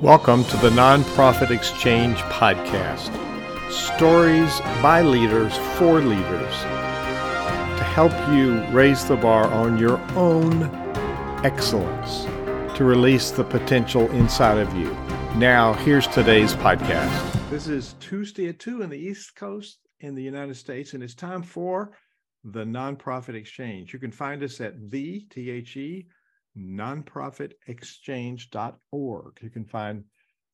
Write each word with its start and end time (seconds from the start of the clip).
Welcome 0.00 0.42
to 0.46 0.56
the 0.56 0.70
Nonprofit 0.70 1.52
Exchange 1.52 2.18
Podcast. 2.22 3.12
Stories 3.70 4.60
by 4.82 5.02
leaders 5.02 5.56
for 5.78 6.00
leaders 6.00 6.54
to 7.78 7.84
help 7.84 8.12
you 8.34 8.60
raise 8.76 9.04
the 9.04 9.14
bar 9.14 9.46
on 9.46 9.78
your 9.78 9.98
own 10.16 10.64
excellence, 11.44 12.24
to 12.76 12.84
release 12.84 13.30
the 13.30 13.44
potential 13.44 14.10
inside 14.10 14.58
of 14.58 14.76
you. 14.76 14.92
Now, 15.36 15.74
here's 15.74 16.08
today's 16.08 16.54
podcast. 16.54 17.48
This 17.48 17.68
is 17.68 17.94
Tuesday 18.00 18.48
at 18.48 18.58
2 18.58 18.82
in 18.82 18.90
the 18.90 18.98
East 18.98 19.36
Coast 19.36 19.78
in 20.00 20.16
the 20.16 20.22
United 20.24 20.56
States, 20.56 20.94
and 20.94 21.04
it's 21.04 21.14
time 21.14 21.44
for 21.44 21.92
the 22.42 22.64
Nonprofit 22.64 23.36
Exchange. 23.36 23.92
You 23.92 24.00
can 24.00 24.10
find 24.10 24.42
us 24.42 24.60
at 24.60 24.90
the, 24.90 25.20
T-H-E, 25.30 26.08
nonprofitexchange.org. 26.58 29.38
You 29.42 29.50
can 29.50 29.64
find 29.64 30.04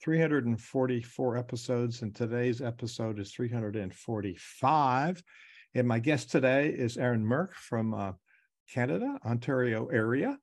344 0.03 1.37
episodes, 1.37 2.03
and 2.03 2.15
today's 2.15 2.63
episode 2.63 3.19
is 3.19 3.33
345. 3.33 5.23
And 5.75 5.87
my 5.87 5.99
guest 5.99 6.31
today 6.31 6.69
is 6.69 6.97
Aron 6.97 7.25
Murch 7.25 7.55
from 7.55 7.95
uh, 7.95 8.13
Canada, 8.73 9.19
Ontario 9.25 9.87
area, 9.89 10.39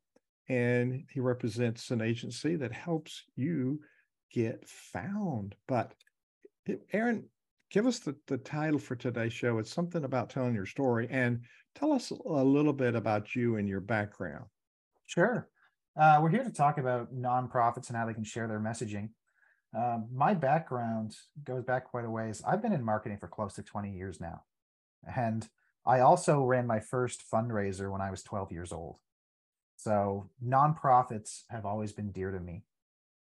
and 0.48 1.04
he 1.12 1.20
represents 1.20 1.92
an 1.92 2.02
agency 2.02 2.56
that 2.56 2.72
helps 2.72 3.24
you 3.36 3.82
get 4.32 4.68
found. 4.68 5.56
But 5.68 5.94
Aaron, 6.94 7.26
give 7.72 7.88
us 7.88 8.00
the, 8.00 8.16
the 8.28 8.38
title 8.38 8.80
for 8.80 8.96
today's 8.96 9.34
show. 9.34 9.58
It's 9.58 9.74
something 9.74 10.04
about 10.04 10.30
telling 10.30 10.54
your 10.54 10.66
story 10.66 11.08
and 11.10 11.42
tell 11.76 11.94
us 11.94 12.12
a 12.12 12.44
little 12.44 12.74
bit 12.74 12.96
about 12.96 13.36
you 13.36 13.58
and 13.58 13.68
your 13.68 13.82
background. 13.82 14.46
Sure. 15.06 15.48
Uh, 15.98 16.20
we're 16.22 16.30
here 16.30 16.44
to 16.44 16.52
talk 16.52 16.78
about 16.78 17.16
nonprofits 17.16 17.88
and 17.88 17.98
how 17.98 18.06
they 18.06 18.14
can 18.14 18.24
share 18.24 18.48
their 18.48 18.60
messaging. 18.60 19.10
Uh, 19.76 19.98
my 20.14 20.36
background 20.36 21.16
goes 21.44 21.64
back 21.64 21.90
quite 21.90 22.06
a 22.06 22.10
ways. 22.10 22.42
I've 22.48 22.62
been 22.62 22.72
in 22.72 22.84
marketing 22.84 23.18
for 23.18 23.28
close 23.28 23.56
to 23.56 23.64
20 23.64 23.92
years 23.92 24.22
now. 24.22 24.44
And 25.16 25.48
I 25.88 26.02
also 26.02 26.44
ran 26.44 26.68
my 26.68 26.80
first 26.80 27.24
fundraiser 27.34 27.92
when 27.92 28.02
I 28.02 28.12
was 28.12 28.22
12 28.22 28.52
years 28.52 28.72
old. 28.72 28.98
So 29.76 30.30
nonprofits 30.46 31.44
have 31.50 31.66
always 31.66 31.94
been 31.94 32.12
dear 32.12 32.32
to 32.32 32.40
me. 32.40 32.64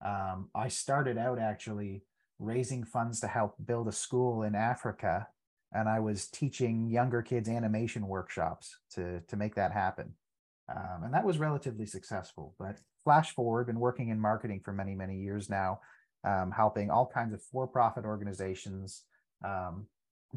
Um, 0.04 0.50
I 0.56 0.70
started 0.70 1.18
out 1.18 1.40
actually 1.40 2.04
raising 2.40 2.86
funds 2.86 3.20
to 3.20 3.28
help 3.28 3.56
build 3.64 3.90
a 3.90 3.92
school 3.92 4.44
in 4.44 4.56
Africa, 4.56 5.28
and 5.74 5.90
I 5.90 6.00
was 6.00 6.28
teaching 6.28 6.90
younger 6.90 7.22
kids 7.22 7.48
animation 7.48 8.08
workshops 8.08 8.78
to 8.96 9.22
to 9.28 9.36
make 9.36 9.56
that 9.56 9.72
happen. 9.72 10.16
Um, 10.70 11.04
and 11.04 11.14
that 11.14 11.26
was 11.26 11.38
relatively 11.38 11.86
successful. 11.86 12.56
But 12.60 12.80
flash 13.04 13.34
forward, 13.34 13.68
been 13.68 13.80
working 13.80 14.10
in 14.10 14.20
marketing 14.20 14.62
for 14.64 14.72
many, 14.74 14.96
many 14.96 15.20
years 15.20 15.50
now, 15.50 15.80
um, 16.24 16.52
helping 16.52 16.90
all 16.90 17.06
kinds 17.06 17.34
of 17.34 17.42
for 17.42 17.68
profit 17.68 18.06
organizations 18.06 19.04
um, 19.44 19.88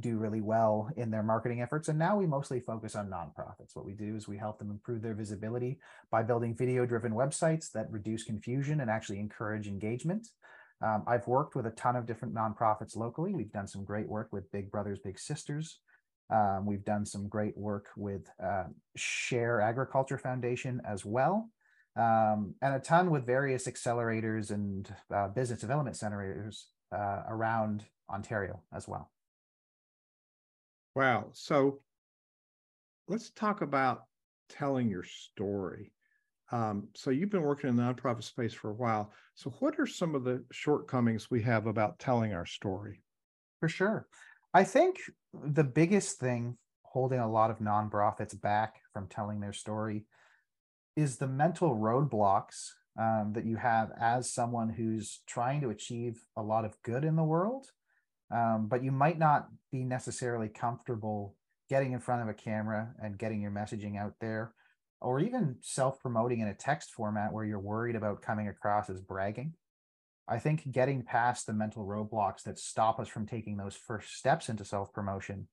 do 0.01 0.17
really 0.17 0.41
well 0.41 0.91
in 0.97 1.11
their 1.11 1.23
marketing 1.23 1.61
efforts. 1.61 1.89
And 1.89 1.99
now 1.99 2.17
we 2.17 2.27
mostly 2.27 2.59
focus 2.59 2.97
on 2.97 3.09
nonprofits. 3.09 3.75
What 3.75 3.87
we 3.87 3.93
do 3.93 4.17
is 4.17 4.27
we 4.27 4.39
help 4.39 4.59
them 4.59 4.71
improve 4.71 5.03
their 5.03 5.15
visibility 5.15 5.79
by 6.11 6.23
building 6.23 6.57
video 6.57 6.85
driven 6.87 7.13
websites 7.13 7.71
that 7.73 7.91
reduce 7.91 8.25
confusion 8.25 8.81
and 8.81 8.91
actually 8.91 9.21
encourage 9.21 9.69
engagement. 9.69 10.27
Um, 10.85 11.05
I've 11.07 11.27
worked 11.29 11.55
with 11.55 11.67
a 11.67 11.71
ton 11.71 11.97
of 11.97 12.07
different 12.07 12.35
nonprofits 12.35 12.97
locally. 12.97 13.35
We've 13.35 13.53
done 13.53 13.69
some 13.69 13.85
great 13.85 14.09
work 14.09 14.33
with 14.33 14.51
Big 14.51 14.71
Brothers 14.71 14.99
Big 14.99 15.19
Sisters, 15.19 15.79
um, 16.31 16.67
we've 16.67 16.85
done 16.85 17.05
some 17.05 17.29
great 17.29 17.57
work 17.57 17.87
with 17.97 18.29
uh, 18.43 18.65
Share 18.97 19.61
Agriculture 19.61 20.19
Foundation 20.19 20.81
as 20.85 21.05
well, 21.05 21.51
um, 21.97 22.55
and 22.63 22.75
a 22.75 22.81
ton 22.81 23.11
with 23.11 23.27
various 23.27 23.69
accelerators 23.69 24.51
and 24.51 24.93
uh, 25.15 25.29
business 25.29 25.61
development 25.61 25.97
centers 25.97 26.69
uh, 26.93 27.23
around 27.29 27.85
Ontario 28.11 28.63
as 28.75 28.89
well. 28.89 29.11
Wow. 30.95 31.31
So 31.33 31.81
let's 33.09 33.31
talk 33.31 33.63
about 33.63 34.05
telling 34.49 34.89
your 34.89 35.05
story. 35.05 35.93
Um, 36.53 36.89
so 36.95 37.11
you've 37.11 37.31
been 37.31 37.43
working 37.43 37.71
in 37.71 37.77
the 37.77 37.83
nonprofit 37.83 38.23
space 38.23 38.55
for 38.55 38.71
a 38.71 38.75
while. 38.75 39.13
So 39.35 39.51
what 39.59 39.79
are 39.79 39.87
some 39.87 40.15
of 40.15 40.25
the 40.25 40.45
shortcomings 40.53 41.31
we 41.31 41.43
have 41.43 41.67
about 41.67 41.99
telling 41.99 42.33
our 42.33 42.47
story? 42.47 43.03
For 43.61 43.69
sure. 43.69 44.07
I 44.53 44.63
think 44.63 44.99
the 45.43 45.65
biggest 45.65 46.19
thing 46.19 46.57
holding 46.83 47.19
a 47.19 47.31
lot 47.31 47.51
of 47.51 47.59
nonprofits 47.59 48.41
back 48.41 48.81
from 48.93 49.09
telling 49.09 49.41
their 49.41 49.53
story 49.53 50.05
is 50.97 51.17
the 51.17 51.27
mental 51.27 51.75
roadblocks 51.75 52.71
um, 52.99 53.33
that 53.35 53.45
you 53.45 53.57
have 53.57 53.91
as 54.01 54.33
someone 54.33 54.69
who's 54.69 55.21
trying 55.27 55.61
to 55.61 55.71
achieve 55.71 56.25
a 56.37 56.43
lot 56.43 56.65
of 56.65 56.81
good 56.83 57.05
in 57.05 57.17
the 57.17 57.25
world, 57.25 57.67
um, 58.31 58.69
but 58.69 58.85
you 58.85 58.93
might 58.93 59.19
not 59.19 59.49
be 59.73 59.83
necessarily 59.83 60.49
comfortable 60.49 61.35
getting 61.69 61.93
in 61.93 62.01
front 62.01 62.23
of 62.23 62.29
a 62.29 62.35
camera 62.35 62.95
and 63.03 63.19
getting 63.19 63.41
your 63.41 63.51
messaging 63.51 63.99
out 63.99 64.15
there, 64.21 64.53
or 65.01 65.19
even 65.19 65.57
self 65.61 65.99
promoting 66.01 66.41
in 66.41 66.49
a 66.49 66.55
text 66.55 66.93
format 66.93 67.33
where 67.33 67.45
you're 67.45 67.59
worried 67.59 67.97
about 67.97 68.23
coming 68.23 68.49
across 68.49 68.89
as 68.89 69.01
bragging. 69.01 69.55
I 70.27 70.39
think 70.39 70.71
getting 70.71 71.03
past 71.03 71.47
the 71.47 71.53
mental 71.53 71.85
roadblocks 71.85 72.43
that 72.45 72.59
stop 72.59 72.99
us 72.99 73.09
from 73.09 73.27
taking 73.27 73.57
those 73.57 73.77
first 73.77 74.17
steps 74.17 74.49
into 74.49 74.65
self 74.65 74.93
promotion 74.93 75.49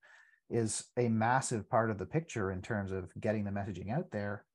is 0.50 0.86
a 0.98 1.08
massive 1.08 1.70
part 1.70 1.90
of 1.90 1.98
the 1.98 2.06
picture 2.06 2.52
in 2.52 2.62
terms 2.62 2.92
of 2.92 3.12
getting 3.20 3.44
the 3.44 3.52
messaging 3.52 3.92
out 3.92 4.12
there. 4.12 4.46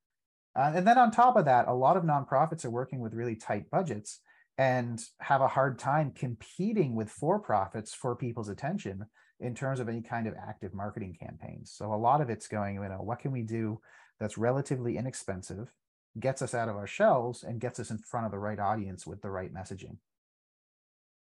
Uh, 0.54 0.72
and 0.74 0.86
then 0.86 0.98
on 0.98 1.10
top 1.10 1.36
of 1.36 1.44
that, 1.44 1.68
a 1.68 1.74
lot 1.74 1.96
of 1.96 2.04
nonprofits 2.04 2.64
are 2.64 2.70
working 2.70 3.00
with 3.00 3.14
really 3.14 3.36
tight 3.36 3.70
budgets 3.70 4.20
and 4.58 5.02
have 5.20 5.42
a 5.42 5.48
hard 5.48 5.78
time 5.78 6.12
competing 6.14 6.94
with 6.94 7.10
for 7.10 7.38
profits 7.38 7.92
for 7.92 8.16
people's 8.16 8.48
attention 8.48 9.04
in 9.40 9.54
terms 9.54 9.80
of 9.80 9.88
any 9.88 10.00
kind 10.00 10.26
of 10.26 10.34
active 10.34 10.72
marketing 10.72 11.14
campaigns. 11.20 11.72
So 11.72 11.92
a 11.92 11.96
lot 11.96 12.22
of 12.22 12.30
it's 12.30 12.48
going, 12.48 12.76
you 12.76 12.88
know, 12.88 13.02
what 13.02 13.18
can 13.18 13.32
we 13.32 13.42
do 13.42 13.80
that's 14.18 14.38
relatively 14.38 14.96
inexpensive 14.96 15.70
gets 16.18 16.42
us 16.42 16.54
out 16.54 16.68
of 16.68 16.76
our 16.76 16.86
shells 16.86 17.42
and 17.42 17.60
gets 17.60 17.78
us 17.78 17.90
in 17.90 17.98
front 17.98 18.26
of 18.26 18.32
the 18.32 18.38
right 18.38 18.58
audience 18.58 19.06
with 19.06 19.22
the 19.22 19.30
right 19.30 19.52
messaging. 19.52 19.96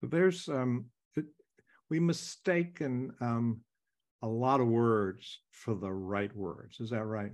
There's 0.03 0.49
um, 0.49 0.87
we 1.91 2.01
mistaken 2.01 3.13
um, 3.21 3.61
a 4.23 4.29
lot 4.29 4.61
of 4.61 4.69
words 4.69 5.41
for 5.51 5.75
the 5.75 5.93
right 5.93 6.35
words. 6.35 6.81
Is 6.81 6.91
that 6.91 7.05
right? 7.05 7.33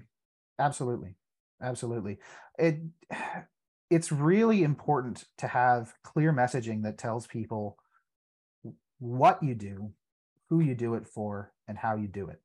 Absolutely, 0.58 1.14
absolutely. 1.62 2.18
It 2.58 2.80
it's 3.88 4.10
really 4.10 4.64
important 4.64 5.24
to 5.38 5.46
have 5.46 5.94
clear 6.02 6.32
messaging 6.32 6.82
that 6.82 6.98
tells 6.98 7.28
people 7.28 7.78
what 8.98 9.40
you 9.42 9.54
do, 9.54 9.92
who 10.48 10.58
you 10.58 10.74
do 10.74 10.94
it 10.94 11.06
for, 11.06 11.52
and 11.68 11.78
how 11.78 11.94
you 11.94 12.08
do 12.08 12.28
it. 12.28 12.40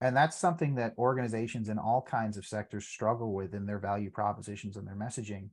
And 0.00 0.16
that's 0.16 0.36
something 0.36 0.76
that 0.76 0.94
organizations 0.96 1.68
in 1.68 1.78
all 1.78 2.02
kinds 2.02 2.36
of 2.36 2.46
sectors 2.46 2.86
struggle 2.86 3.32
with 3.32 3.54
in 3.54 3.66
their 3.66 3.78
value 3.80 4.10
propositions 4.10 4.76
and 4.76 4.86
their 4.86 4.94
messaging, 4.94 5.48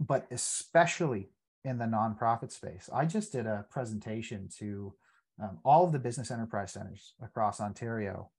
but 0.00 0.26
especially 0.30 1.30
in 1.64 1.78
the 1.78 1.84
nonprofit 1.84 2.50
space. 2.50 2.88
I 2.92 3.04
just 3.04 3.32
did 3.32 3.46
a 3.46 3.66
presentation 3.70 4.48
to 4.58 4.94
um, 5.40 5.58
all 5.64 5.84
of 5.84 5.92
the 5.92 5.98
business 5.98 6.30
enterprise 6.30 6.72
centers 6.72 7.14
across 7.22 7.60
Ontario, 7.60 8.30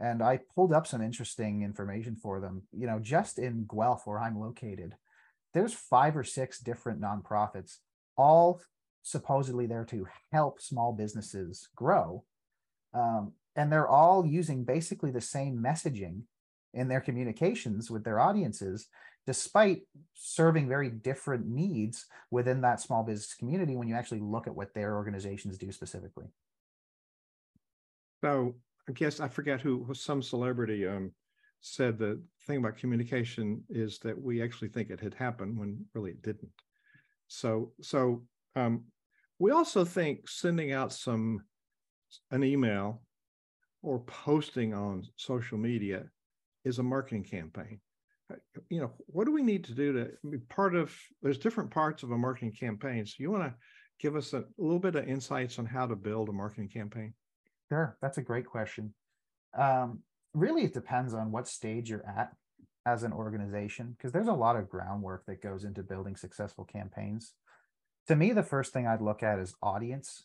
and 0.00 0.22
I 0.22 0.40
pulled 0.54 0.72
up 0.72 0.86
some 0.86 1.02
interesting 1.02 1.62
information 1.62 2.16
for 2.16 2.40
them. 2.40 2.62
You 2.72 2.86
know, 2.86 2.98
just 2.98 3.38
in 3.38 3.66
Guelph, 3.70 4.06
where 4.06 4.20
I'm 4.20 4.40
located, 4.40 4.94
there's 5.54 5.74
five 5.74 6.16
or 6.16 6.24
six 6.24 6.60
different 6.60 7.00
nonprofits, 7.00 7.78
all 8.16 8.60
supposedly 9.02 9.66
there 9.66 9.84
to 9.86 10.06
help 10.32 10.60
small 10.60 10.92
businesses 10.92 11.68
grow. 11.74 12.24
Um, 12.94 13.32
and 13.58 13.72
they're 13.72 13.88
all 13.88 14.24
using 14.24 14.62
basically 14.62 15.10
the 15.10 15.20
same 15.20 15.58
messaging 15.58 16.22
in 16.74 16.86
their 16.86 17.00
communications 17.00 17.90
with 17.90 18.04
their 18.04 18.20
audiences 18.20 18.86
despite 19.26 19.82
serving 20.14 20.68
very 20.68 20.88
different 20.88 21.44
needs 21.46 22.06
within 22.30 22.62
that 22.62 22.80
small 22.80 23.02
business 23.02 23.34
community 23.34 23.76
when 23.76 23.88
you 23.88 23.96
actually 23.96 24.20
look 24.20 24.46
at 24.46 24.54
what 24.54 24.72
their 24.74 24.94
organizations 24.94 25.58
do 25.58 25.70
specifically. 25.72 26.26
So 28.22 28.54
i 28.88 28.92
guess 28.92 29.20
i 29.20 29.28
forget 29.28 29.60
who 29.60 29.86
some 29.92 30.22
celebrity 30.22 30.86
um, 30.86 31.12
said 31.60 31.98
the 31.98 32.22
thing 32.46 32.58
about 32.58 32.78
communication 32.78 33.62
is 33.68 33.98
that 33.98 34.18
we 34.18 34.40
actually 34.40 34.68
think 34.68 34.88
it 34.88 35.00
had 35.00 35.14
happened 35.14 35.58
when 35.58 35.84
really 35.94 36.12
it 36.12 36.22
didn't. 36.22 36.52
So 37.26 37.72
so 37.82 38.22
um, 38.54 38.84
we 39.40 39.50
also 39.50 39.84
think 39.84 40.28
sending 40.28 40.70
out 40.72 40.92
some 40.92 41.42
an 42.30 42.44
email 42.44 43.02
or 43.82 44.00
posting 44.00 44.74
on 44.74 45.04
social 45.16 45.58
media 45.58 46.04
is 46.64 46.78
a 46.78 46.82
marketing 46.82 47.24
campaign. 47.24 47.80
Uh, 48.30 48.36
you 48.68 48.80
know, 48.80 48.92
what 49.06 49.24
do 49.24 49.32
we 49.32 49.42
need 49.42 49.64
to 49.64 49.72
do 49.72 49.92
to 49.92 50.10
be 50.28 50.38
part 50.38 50.74
of? 50.74 50.94
There's 51.22 51.38
different 51.38 51.70
parts 51.70 52.02
of 52.02 52.10
a 52.10 52.18
marketing 52.18 52.52
campaign. 52.52 53.06
So 53.06 53.14
you 53.18 53.30
want 53.30 53.44
to 53.44 53.54
give 53.98 54.16
us 54.16 54.32
a, 54.32 54.44
little 54.56 54.78
bit 54.78 54.96
of 54.96 55.08
insights 55.08 55.58
on 55.58 55.66
how 55.66 55.86
to 55.86 55.96
build 55.96 56.28
a 56.28 56.32
marketing 56.32 56.68
campaign? 56.68 57.14
Sure, 57.68 57.96
that's 58.00 58.18
a 58.18 58.22
great 58.22 58.46
question. 58.46 58.94
Um, 59.56 60.00
really, 60.34 60.64
it 60.64 60.74
depends 60.74 61.14
on 61.14 61.32
what 61.32 61.48
stage 61.48 61.90
you're 61.90 62.06
at 62.06 62.32
as 62.86 63.02
an 63.02 63.12
organization, 63.12 63.94
because 63.96 64.12
there's 64.12 64.28
a 64.28 64.32
lot 64.32 64.56
of 64.56 64.70
groundwork 64.70 65.26
that 65.26 65.42
goes 65.42 65.64
into 65.64 65.82
building 65.82 66.16
successful 66.16 66.64
campaigns. 66.64 67.34
To 68.06 68.16
me, 68.16 68.32
the 68.32 68.42
first 68.42 68.72
thing 68.72 68.86
I'd 68.86 69.02
look 69.02 69.22
at 69.22 69.38
is 69.38 69.54
audience. 69.62 70.24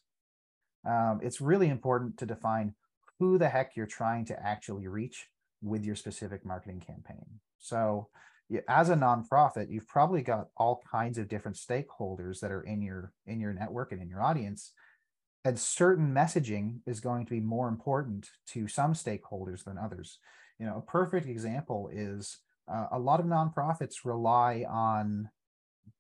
Um, 0.88 1.20
it's 1.22 1.42
really 1.42 1.68
important 1.68 2.18
to 2.20 2.26
define 2.26 2.76
who 3.24 3.38
the 3.38 3.48
heck 3.48 3.76
you're 3.76 3.86
trying 3.86 4.26
to 4.26 4.46
actually 4.46 4.88
reach 4.88 5.28
with 5.62 5.86
your 5.86 5.96
specific 5.96 6.46
marketing 6.46 6.84
campaign. 6.86 7.26
So, 7.58 8.10
as 8.68 8.90
a 8.90 8.96
nonprofit, 8.96 9.72
you've 9.72 9.88
probably 9.88 10.22
got 10.22 10.50
all 10.58 10.84
kinds 10.92 11.18
of 11.18 11.30
different 11.30 11.56
stakeholders 11.56 12.42
that 12.42 12.52
are 12.52 12.64
in 12.64 12.82
your 12.82 13.14
in 13.26 13.40
your 13.40 13.54
network 13.54 13.94
and 13.94 14.02
in 14.02 14.10
your 14.10 14.22
audience 14.22 14.74
and 15.46 15.60
certain 15.60 16.14
messaging 16.14 16.80
is 16.86 17.00
going 17.00 17.26
to 17.26 17.30
be 17.30 17.40
more 17.40 17.68
important 17.68 18.30
to 18.48 18.68
some 18.68 18.94
stakeholders 18.94 19.64
than 19.64 19.78
others. 19.78 20.20
You 20.60 20.66
know, 20.66 20.78
a 20.78 20.92
perfect 20.92 21.28
example 21.28 21.90
is 21.92 22.40
uh, 22.72 22.88
a 22.92 23.00
lot 23.00 23.20
of 23.20 23.26
nonprofits 23.26 24.06
rely 24.06 24.66
on 24.70 25.30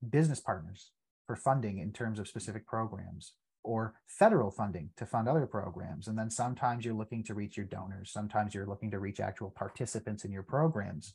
business 0.10 0.40
partners 0.40 0.92
for 1.28 1.36
funding 1.36 1.80
in 1.80 1.92
terms 1.92 2.20
of 2.20 2.28
specific 2.28 2.66
programs 2.66 3.34
or 3.64 3.96
federal 4.08 4.52
funding 4.52 4.90
to 4.98 5.06
fund 5.06 5.28
other 5.28 5.46
programs. 5.46 6.08
And 6.08 6.18
then 6.18 6.30
sometimes 6.30 6.86
you're 6.86 6.94
looking 6.94 7.24
to 7.24 7.34
reach 7.34 7.58
your 7.58 7.66
donors, 7.66 8.12
sometimes 8.12 8.54
you're 8.54 8.68
looking 8.68 8.92
to 8.92 9.00
reach 9.00 9.20
actual 9.20 9.50
participants 9.50 10.26
in 10.26 10.32
your 10.32 10.44
programs. 10.44 11.14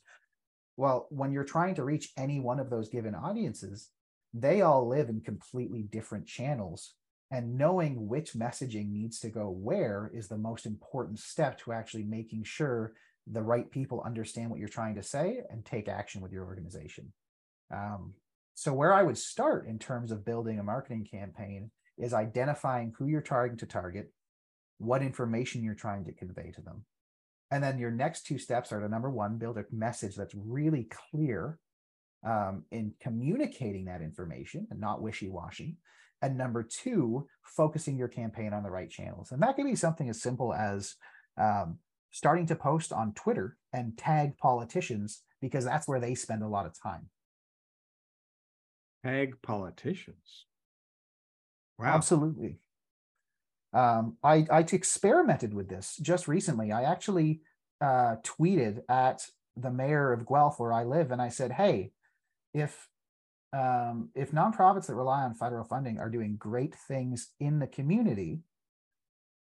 Well, 0.77 1.07
when 1.09 1.31
you're 1.31 1.43
trying 1.43 1.75
to 1.75 1.83
reach 1.83 2.11
any 2.17 2.39
one 2.39 2.59
of 2.59 2.69
those 2.69 2.89
given 2.89 3.13
audiences, 3.13 3.89
they 4.33 4.61
all 4.61 4.87
live 4.87 5.09
in 5.09 5.21
completely 5.21 5.83
different 5.83 6.25
channels 6.25 6.93
and 7.31 7.57
knowing 7.57 8.07
which 8.07 8.33
messaging 8.33 8.91
needs 8.91 9.19
to 9.19 9.29
go 9.29 9.49
where 9.49 10.09
is 10.13 10.27
the 10.27 10.37
most 10.37 10.65
important 10.65 11.19
step 11.19 11.59
to 11.59 11.71
actually 11.71 12.03
making 12.03 12.43
sure 12.43 12.93
the 13.27 13.41
right 13.41 13.69
people 13.69 14.01
understand 14.05 14.49
what 14.49 14.59
you're 14.59 14.67
trying 14.67 14.95
to 14.95 15.03
say 15.03 15.41
and 15.49 15.63
take 15.63 15.87
action 15.87 16.21
with 16.21 16.31
your 16.31 16.45
organization. 16.45 17.13
Um, 17.71 18.13
so, 18.55 18.73
where 18.73 18.93
I 18.93 19.03
would 19.03 19.17
start 19.17 19.67
in 19.67 19.77
terms 19.79 20.11
of 20.11 20.25
building 20.25 20.59
a 20.59 20.63
marketing 20.63 21.07
campaign 21.09 21.69
is 21.99 22.13
identifying 22.13 22.93
who 22.97 23.07
you're 23.07 23.21
trying 23.21 23.57
to 23.57 23.65
target, 23.65 24.11
what 24.77 25.03
information 25.03 25.63
you're 25.63 25.75
trying 25.75 26.05
to 26.05 26.13
convey 26.13 26.51
to 26.55 26.61
them. 26.61 26.85
And 27.51 27.63
then 27.63 27.77
your 27.77 27.91
next 27.91 28.25
two 28.25 28.37
steps 28.37 28.71
are 28.71 28.79
to 28.79 28.87
number 28.87 29.09
one, 29.09 29.37
build 29.37 29.57
a 29.57 29.65
message 29.71 30.15
that's 30.15 30.35
really 30.35 30.87
clear 31.11 31.59
um, 32.25 32.63
in 32.71 32.93
communicating 33.01 33.85
that 33.85 34.01
information 34.01 34.67
and 34.71 34.79
not 34.79 35.01
wishy 35.01 35.29
washy. 35.29 35.77
And 36.21 36.37
number 36.37 36.63
two, 36.63 37.27
focusing 37.43 37.97
your 37.97 38.07
campaign 38.07 38.53
on 38.53 38.63
the 38.63 38.69
right 38.69 38.89
channels. 38.89 39.31
And 39.31 39.41
that 39.41 39.55
can 39.55 39.65
be 39.65 39.75
something 39.75 40.09
as 40.09 40.21
simple 40.21 40.53
as 40.53 40.95
um, 41.37 41.79
starting 42.11 42.45
to 42.47 42.55
post 42.55 42.91
on 42.91 43.13
Twitter 43.13 43.57
and 43.73 43.97
tag 43.97 44.37
politicians 44.37 45.23
because 45.41 45.65
that's 45.65 45.87
where 45.87 45.99
they 45.99 46.15
spend 46.15 46.43
a 46.43 46.47
lot 46.47 46.65
of 46.65 46.73
time. 46.81 47.09
Tag 49.05 49.35
politicians. 49.41 50.45
Wow. 51.79 51.95
Absolutely. 51.95 52.59
Um, 53.73 54.17
I, 54.23 54.45
I 54.51 54.59
experimented 54.59 55.53
with 55.53 55.69
this 55.69 55.97
just 56.01 56.27
recently. 56.27 56.71
I 56.71 56.83
actually 56.83 57.41
uh, 57.81 58.15
tweeted 58.23 58.81
at 58.89 59.27
the 59.55 59.71
mayor 59.71 60.11
of 60.11 60.25
Guelph, 60.27 60.59
where 60.59 60.73
I 60.73 60.83
live, 60.83 61.11
and 61.11 61.21
I 61.21 61.29
said, 61.29 61.51
"Hey, 61.51 61.91
if 62.53 62.89
um, 63.53 64.09
if 64.15 64.31
nonprofits 64.31 64.87
that 64.87 64.95
rely 64.95 65.23
on 65.23 65.35
federal 65.35 65.65
funding 65.65 65.99
are 65.99 66.09
doing 66.09 66.37
great 66.37 66.75
things 66.75 67.31
in 67.39 67.59
the 67.59 67.67
community 67.67 68.41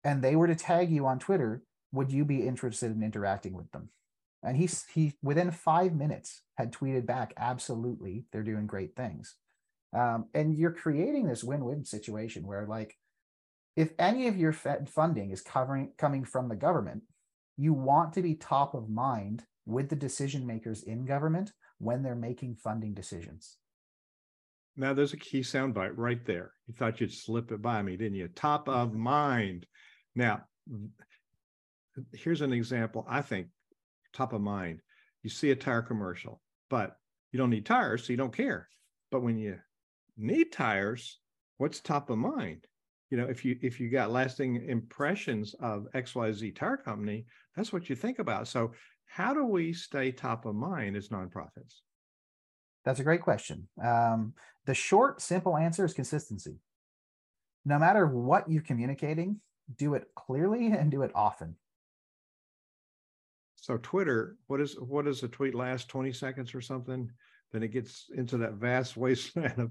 and 0.04 0.22
they 0.22 0.36
were 0.36 0.46
to 0.46 0.54
tag 0.54 0.90
you 0.90 1.06
on 1.06 1.18
Twitter, 1.18 1.62
would 1.92 2.12
you 2.12 2.24
be 2.24 2.46
interested 2.46 2.90
in 2.92 3.02
interacting 3.02 3.54
with 3.54 3.70
them? 3.72 3.90
And 4.42 4.56
he, 4.56 4.68
he 4.94 5.14
within 5.22 5.50
five 5.50 5.94
minutes 5.94 6.42
had 6.56 6.72
tweeted 6.72 7.06
back, 7.06 7.32
absolutely, 7.36 8.24
they're 8.32 8.42
doing 8.42 8.66
great 8.66 8.94
things. 8.94 9.36
Um, 9.92 10.26
and 10.34 10.54
you're 10.54 10.72
creating 10.72 11.26
this 11.26 11.44
win-win 11.44 11.84
situation 11.84 12.46
where 12.46 12.66
like, 12.66 12.96
if 13.76 13.92
any 13.98 14.26
of 14.28 14.36
your 14.36 14.52
funding 14.52 15.30
is 15.30 15.42
covering 15.42 15.92
coming 15.98 16.24
from 16.24 16.48
the 16.48 16.56
government, 16.56 17.02
you 17.56 17.72
want 17.72 18.14
to 18.14 18.22
be 18.22 18.34
top 18.34 18.74
of 18.74 18.88
mind 18.88 19.44
with 19.66 19.88
the 19.88 19.96
decision 19.96 20.46
makers 20.46 20.82
in 20.82 21.04
government 21.04 21.52
when 21.78 22.02
they're 22.02 22.14
making 22.14 22.56
funding 22.56 22.94
decisions. 22.94 23.58
Now 24.76 24.92
there's 24.92 25.12
a 25.12 25.18
key 25.18 25.40
soundbite 25.40 25.92
right 25.96 26.24
there. 26.24 26.52
You 26.66 26.74
thought 26.74 27.00
you'd 27.00 27.12
slip 27.12 27.50
it 27.52 27.62
by 27.62 27.82
me, 27.82 27.96
didn't 27.96 28.16
you? 28.16 28.28
Top 28.28 28.68
of 28.68 28.90
mm-hmm. 28.90 29.00
mind. 29.00 29.66
Now, 30.14 30.44
here's 32.12 32.40
an 32.42 32.52
example. 32.52 33.06
I 33.08 33.22
think 33.22 33.48
top 34.12 34.32
of 34.32 34.40
mind. 34.40 34.80
You 35.22 35.30
see 35.30 35.50
a 35.50 35.56
tire 35.56 35.82
commercial, 35.82 36.40
but 36.70 36.96
you 37.32 37.38
don't 37.38 37.50
need 37.50 37.66
tires, 37.66 38.04
so 38.04 38.12
you 38.12 38.16
don't 38.16 38.36
care. 38.36 38.68
But 39.10 39.22
when 39.22 39.38
you 39.38 39.58
need 40.16 40.52
tires, 40.52 41.18
what's 41.58 41.80
top 41.80 42.10
of 42.10 42.18
mind? 42.18 42.66
You 43.10 43.18
know, 43.18 43.26
if 43.26 43.44
you 43.44 43.56
if 43.62 43.78
you 43.78 43.88
got 43.88 44.10
lasting 44.10 44.68
impressions 44.68 45.54
of 45.60 45.86
XYZ 45.94 46.56
tire 46.56 46.76
company, 46.76 47.26
that's 47.54 47.72
what 47.72 47.88
you 47.88 47.94
think 47.94 48.18
about. 48.18 48.48
So 48.48 48.72
how 49.06 49.32
do 49.32 49.44
we 49.44 49.72
stay 49.72 50.10
top 50.10 50.44
of 50.44 50.54
mind 50.56 50.96
as 50.96 51.08
nonprofits? 51.08 51.80
That's 52.84 53.00
a 53.00 53.04
great 53.04 53.22
question. 53.22 53.68
Um, 53.82 54.34
the 54.66 54.74
short, 54.74 55.20
simple 55.20 55.56
answer 55.56 55.84
is 55.84 55.94
consistency. 55.94 56.56
No 57.64 57.78
matter 57.78 58.06
what 58.06 58.48
you're 58.48 58.62
communicating, 58.62 59.40
do 59.76 59.94
it 59.94 60.08
clearly 60.14 60.66
and 60.72 60.90
do 60.90 61.02
it 61.02 61.12
often. 61.14 61.56
So 63.56 63.78
Twitter, 63.78 64.36
what 64.46 64.60
is 64.60 64.78
what 64.78 65.06
does 65.06 65.22
a 65.22 65.28
tweet 65.28 65.54
last 65.54 65.88
20 65.88 66.12
seconds 66.12 66.54
or 66.54 66.60
something? 66.60 67.10
Then 67.52 67.62
it 67.62 67.72
gets 67.72 68.06
into 68.14 68.36
that 68.38 68.54
vast 68.54 68.96
wasteland 68.96 69.58
of 69.58 69.70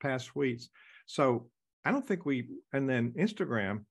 past 0.00 0.32
tweets. 0.34 0.68
So 1.06 1.48
I 1.84 1.90
don't 1.90 2.06
think 2.06 2.26
we 2.26 2.48
and 2.72 2.88
then 2.88 3.12
Instagram, 3.12 3.84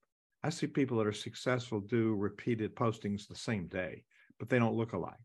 I 0.44 0.50
see 0.50 0.68
people 0.68 0.98
that 0.98 1.08
are 1.08 1.14
successful 1.14 1.80
do 1.80 2.16
repeated 2.16 2.76
postings 2.76 3.28
the 3.28 3.36
same 3.36 3.68
day, 3.68 4.04
but 4.40 4.50
they 4.50 4.60
don't 4.60 4.76
look 4.76 4.94
alike. 4.94 5.16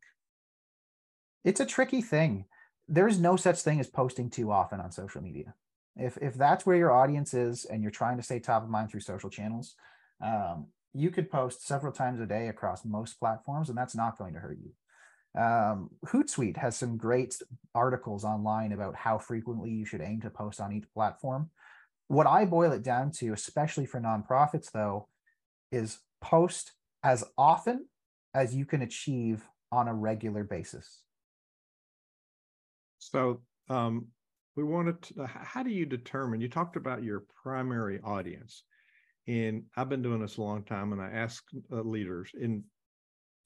It's 1.44 1.60
a 1.60 1.66
tricky 1.66 2.02
thing 2.02 2.46
there's 2.88 3.19
no 3.19 3.36
such 3.36 3.60
thing 3.60 3.81
as 3.81 3.88
posting 3.88 4.31
too 4.31 4.50
often 4.50 4.81
on 4.81 4.90
social 4.90 5.22
media. 5.22 5.54
If 5.96 6.19
if 6.19 6.34
that's 6.34 6.66
where 6.66 6.76
your 6.76 6.92
audience 6.92 7.34
is 7.34 7.64
and 7.64 7.82
you're 7.82 7.90
trying 7.90 8.16
to 8.16 8.22
stay 8.22 8.40
top 8.40 8.62
of 8.62 8.69
mind 8.69 8.90
through 8.90 9.00
social 9.00 9.30
channels, 9.30 9.75
um, 10.20 10.66
you 10.92 11.10
could 11.10 11.30
post 11.30 11.66
several 11.66 11.92
times 11.92 12.20
a 12.20 12.26
day 12.26 12.48
across 12.48 12.84
most 12.84 13.19
platforms, 13.19 13.69
and 13.69 13.78
that's 13.78 13.94
not 13.94 14.19
going 14.19 14.34
to 14.34 14.40
hurt 14.40 14.58
you. 14.62 14.72
Um, 15.36 15.90
Hootsuite 16.06 16.56
has 16.56 16.76
some 16.76 16.96
great 16.96 17.36
articles 17.75 18.25
online 18.25 18.72
about 18.72 18.94
how 18.94 19.19
frequently 19.19 19.70
you 19.70 19.84
should 19.84 20.00
aim 20.00 20.20
to 20.20 20.31
post 20.31 20.60
on 20.60 20.72
each 20.72 20.84
platform. 20.94 21.50
What 22.08 22.26
I 22.26 22.44
boil 22.44 22.73
it 22.73 22.82
down 22.82 23.11
to, 23.12 23.32
especially 23.32 23.87
for 23.87 24.00
nonprofits, 24.00 24.70
though, 24.70 25.09
is 25.73 25.99
post 26.20 26.73
as 27.02 27.25
often 27.37 27.87
as 28.35 28.54
you 28.54 28.64
can 28.64 28.82
achieve 28.82 29.42
on 29.73 29.88
a 29.88 29.94
regular 29.94 30.44
basis. 30.44 31.00
So 32.99 33.42
um, 33.68 34.06
we 34.56 34.62
wanted 34.62 35.02
to, 35.02 35.26
how 35.26 35.62
do 35.62 35.70
you 35.70 35.85
determine, 35.85 36.40
you 36.40 36.49
talked 36.49 36.76
about 36.76 37.02
your 37.02 37.25
primary 37.42 38.00
audience. 38.02 38.62
And 39.26 39.64
I've 39.76 39.88
been 39.88 40.02
doing 40.02 40.20
this 40.20 40.37
a 40.37 40.42
long 40.42 40.64
time 40.64 40.92
and 40.92 41.00
I 41.00 41.11
ask 41.11 41.42
uh, 41.73 41.80
leaders 41.80 42.30
in 42.38 42.64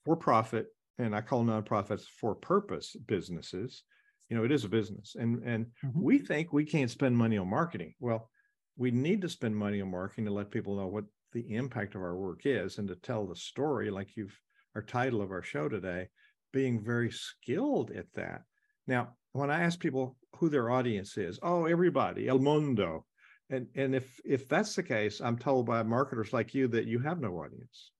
for 0.04 0.16
profit 0.16 0.66
and 0.98 1.14
I 1.14 1.20
call 1.20 1.44
nonprofits 1.44 2.04
for 2.20 2.34
purpose 2.34 2.96
businesses. 3.06 3.84
You 4.28 4.36
know, 4.36 4.44
it 4.44 4.52
is 4.52 4.64
a 4.64 4.68
business 4.68 5.16
and, 5.18 5.42
and 5.42 5.66
mm-hmm. 5.84 6.00
we 6.00 6.18
think 6.18 6.52
we 6.52 6.64
can't 6.64 6.90
spend 6.90 7.16
money 7.16 7.38
on 7.38 7.48
marketing. 7.48 7.94
Well, 7.98 8.30
we 8.76 8.90
need 8.90 9.22
to 9.22 9.28
spend 9.28 9.56
money 9.56 9.80
on 9.80 9.90
marketing 9.90 10.26
to 10.26 10.32
let 10.32 10.50
people 10.50 10.76
know 10.76 10.86
what 10.86 11.04
the 11.32 11.54
impact 11.54 11.94
of 11.94 12.02
our 12.02 12.16
work 12.16 12.42
is 12.44 12.78
and 12.78 12.88
to 12.88 12.96
tell 12.96 13.26
the 13.26 13.36
story 13.36 13.90
like 13.90 14.16
you've 14.16 14.38
our 14.74 14.82
title 14.82 15.22
of 15.22 15.30
our 15.30 15.42
show 15.42 15.68
today 15.68 16.08
being 16.52 16.84
very 16.84 17.10
skilled 17.10 17.90
at 17.90 18.06
that 18.14 18.42
now 18.86 19.08
when 19.32 19.50
I 19.50 19.62
ask 19.62 19.78
people 19.78 20.16
who 20.36 20.48
their 20.48 20.70
audience 20.70 21.16
is, 21.16 21.38
oh, 21.42 21.66
everybody, 21.66 22.28
El 22.28 22.38
Mundo. 22.38 23.04
And, 23.50 23.66
and 23.74 23.94
if 23.94 24.20
if 24.24 24.48
that's 24.48 24.74
the 24.74 24.82
case, 24.82 25.20
I'm 25.20 25.38
told 25.38 25.66
by 25.66 25.82
marketers 25.82 26.32
like 26.32 26.54
you 26.54 26.68
that 26.68 26.86
you 26.86 26.98
have 26.98 27.20
no 27.20 27.38
audience. 27.38 27.92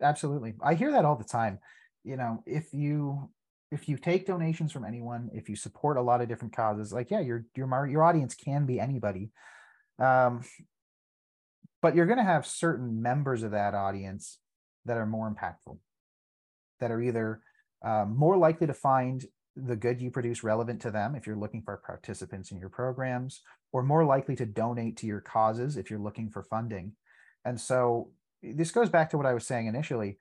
Absolutely. 0.00 0.54
I 0.60 0.74
hear 0.74 0.90
that 0.90 1.04
all 1.04 1.14
the 1.14 1.24
time. 1.24 1.60
You 2.04 2.16
know, 2.16 2.42
if 2.46 2.72
you 2.72 3.30
if 3.70 3.88
you 3.88 3.96
take 3.96 4.26
donations 4.26 4.70
from 4.70 4.84
anyone, 4.84 5.30
if 5.32 5.48
you 5.48 5.56
support 5.56 5.96
a 5.96 6.02
lot 6.02 6.20
of 6.20 6.28
different 6.28 6.54
causes, 6.54 6.92
like 6.92 7.10
yeah, 7.10 7.20
your 7.20 7.46
your 7.56 7.86
your 7.86 8.02
audience 8.02 8.34
can 8.34 8.66
be 8.66 8.78
anybody. 8.78 9.30
Um, 9.98 10.42
but 11.80 11.96
you're 11.96 12.06
going 12.06 12.18
to 12.18 12.24
have 12.24 12.46
certain 12.46 13.02
members 13.02 13.42
of 13.42 13.50
that 13.50 13.74
audience 13.74 14.38
that 14.84 14.96
are 14.96 15.06
more 15.06 15.32
impactful, 15.32 15.78
that 16.80 16.90
are 16.90 17.00
either 17.00 17.40
uh, 17.84 18.04
more 18.04 18.36
likely 18.36 18.66
to 18.66 18.74
find 18.74 19.24
the 19.56 19.76
good 19.76 20.00
you 20.00 20.10
produce 20.10 20.44
relevant 20.44 20.80
to 20.80 20.90
them 20.90 21.14
if 21.14 21.26
you're 21.26 21.36
looking 21.36 21.62
for 21.62 21.76
participants 21.84 22.50
in 22.50 22.58
your 22.58 22.68
programs, 22.68 23.42
or 23.72 23.82
more 23.82 24.04
likely 24.04 24.36
to 24.36 24.46
donate 24.46 24.96
to 24.98 25.06
your 25.06 25.20
causes 25.20 25.76
if 25.76 25.90
you're 25.90 25.98
looking 25.98 26.30
for 26.30 26.42
funding. 26.42 26.92
And 27.44 27.60
so 27.60 28.10
this 28.42 28.70
goes 28.70 28.88
back 28.88 29.10
to 29.10 29.16
what 29.16 29.26
I 29.26 29.34
was 29.34 29.46
saying 29.46 29.66
initially. 29.66 30.18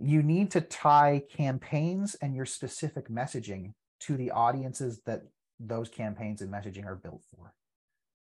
You 0.00 0.22
need 0.22 0.50
to 0.52 0.60
tie 0.60 1.22
campaigns 1.30 2.14
and 2.16 2.34
your 2.34 2.46
specific 2.46 3.08
messaging 3.08 3.74
to 4.00 4.16
the 4.16 4.30
audiences 4.30 5.00
that 5.04 5.22
those 5.58 5.88
campaigns 5.88 6.40
and 6.40 6.50
messaging 6.50 6.86
are 6.86 6.96
built 6.96 7.22
for. 7.34 7.52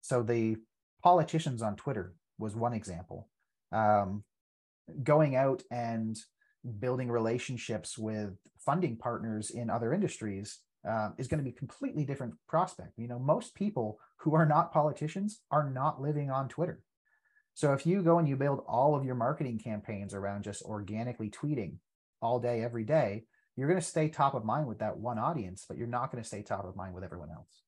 So 0.02 0.22
the 0.22 0.58
politicians 1.02 1.62
on 1.62 1.78
Twitter 1.78 2.14
was 2.38 2.56
one 2.56 2.74
example. 2.74 3.30
Um, 3.72 4.24
going 5.04 5.36
out 5.36 5.64
and 5.72 6.18
building 6.80 7.10
relationships 7.10 7.98
with 7.98 8.38
funding 8.58 8.98
partners 8.98 9.52
in 9.52 9.70
other 9.70 9.94
industries 9.94 10.60
uh, 10.88 11.10
is 11.18 11.28
going 11.28 11.38
to 11.38 11.50
be 11.50 11.52
completely 11.52 12.04
different 12.04 12.34
prospect. 12.48 12.94
You 12.98 13.08
know, 13.08 13.20
most 13.20 13.56
people 13.56 14.00
who 14.18 14.36
are 14.36 14.46
not 14.46 14.74
politicians 14.74 15.42
are 15.52 15.70
not 15.70 16.02
living 16.02 16.30
on 16.30 16.50
Twitter. 16.50 16.82
So 17.60 17.74
if 17.74 17.86
you 17.86 18.02
go 18.02 18.20
and 18.20 18.30
you 18.30 18.38
build 18.38 18.64
all 18.70 18.96
of 18.96 19.04
your 19.04 19.16
marketing 19.16 19.60
campaigns 19.60 20.14
around 20.14 20.46
just 20.46 20.62
organically 20.62 21.30
tweeting 21.30 21.74
all 22.22 22.40
day, 22.40 22.64
every 22.64 22.86
day, 22.86 23.26
you're 23.58 23.68
going 23.68 23.82
to 23.82 23.86
stay 23.86 24.08
top 24.08 24.34
of 24.34 24.46
mind 24.46 24.66
with 24.66 24.80
that 24.80 24.96
one 24.96 25.20
audience, 25.20 25.66
but 25.68 25.78
you're 25.78 25.86
not 25.86 26.10
going 26.10 26.24
to 26.24 26.28
stay 26.28 26.42
top 26.42 26.64
of 26.64 26.78
mind 26.78 26.96
with 26.96 27.04
everyone 27.04 27.32
else. 27.32 27.64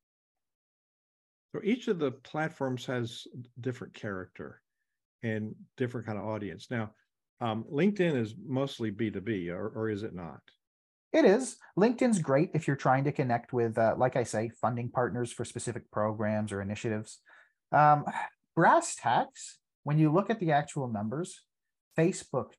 So 1.54 1.60
each 1.62 1.90
of 1.90 2.00
the 2.00 2.12
platforms 2.12 2.86
has 2.86 3.28
different 3.60 3.94
character 3.94 4.62
and 5.24 5.54
different 5.76 6.08
kind 6.08 6.18
of 6.18 6.24
audience. 6.24 6.68
Now, 6.72 6.92
um, 7.42 7.66
LinkedIn 7.70 8.16
is 8.16 8.34
mostly 8.48 8.94
B2B, 8.94 9.50
or, 9.50 9.74
or 9.76 9.90
is 9.90 10.04
it 10.04 10.16
not? 10.16 10.40
It 11.12 11.26
is. 11.26 11.58
LinkedIn's 11.78 12.20
great 12.20 12.52
if 12.54 12.66
you're 12.66 12.78
trying 12.78 13.04
to 13.04 13.12
connect 13.12 13.52
with, 13.52 13.78
uh, 13.78 13.96
like 13.98 14.16
I 14.16 14.24
say, 14.24 14.52
funding 14.62 14.90
partners 14.90 15.34
for 15.34 15.44
specific 15.44 15.92
programs 15.92 16.54
or 16.54 16.62
initiatives. 16.62 17.20
Um, 17.74 18.06
brass 18.56 18.96
tacks, 18.96 19.58
when 19.84 19.98
you 19.98 20.12
look 20.12 20.30
at 20.30 20.40
the 20.40 20.52
actual 20.52 20.88
numbers, 20.88 21.42
Facebook 21.98 22.52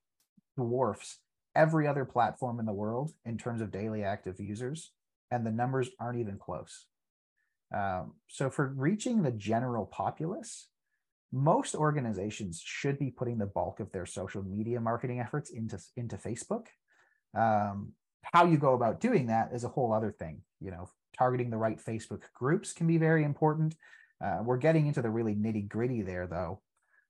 dwarfs 0.56 1.18
every 1.54 1.86
other 1.86 2.04
platform 2.04 2.58
in 2.58 2.66
the 2.66 2.72
world 2.72 3.12
in 3.24 3.38
terms 3.38 3.60
of 3.60 3.70
daily 3.70 4.02
active 4.02 4.40
users, 4.40 4.92
and 5.30 5.46
the 5.46 5.50
numbers 5.50 5.90
aren't 6.00 6.18
even 6.18 6.38
close. 6.38 6.86
Um, 7.74 8.14
so, 8.28 8.50
for 8.50 8.72
reaching 8.76 9.22
the 9.22 9.30
general 9.30 9.86
populace, 9.86 10.68
most 11.32 11.74
organizations 11.74 12.62
should 12.62 12.98
be 12.98 13.10
putting 13.10 13.38
the 13.38 13.46
bulk 13.46 13.80
of 13.80 13.90
their 13.92 14.04
social 14.04 14.42
media 14.42 14.80
marketing 14.80 15.20
efforts 15.20 15.50
into, 15.50 15.78
into 15.96 16.16
Facebook. 16.16 16.66
Um, 17.34 17.92
how 18.22 18.44
you 18.44 18.58
go 18.58 18.74
about 18.74 19.00
doing 19.00 19.26
that 19.26 19.50
is 19.54 19.64
a 19.64 19.68
whole 19.68 19.92
other 19.92 20.12
thing. 20.12 20.42
You 20.60 20.70
know, 20.70 20.90
targeting 21.16 21.50
the 21.50 21.56
right 21.56 21.78
Facebook 21.82 22.22
groups 22.34 22.72
can 22.72 22.86
be 22.86 22.98
very 22.98 23.24
important. 23.24 23.74
Uh, 24.22 24.40
we're 24.44 24.58
getting 24.58 24.86
into 24.86 25.02
the 25.02 25.10
really 25.10 25.34
nitty 25.34 25.68
gritty 25.68 26.02
there, 26.02 26.26
though. 26.26 26.60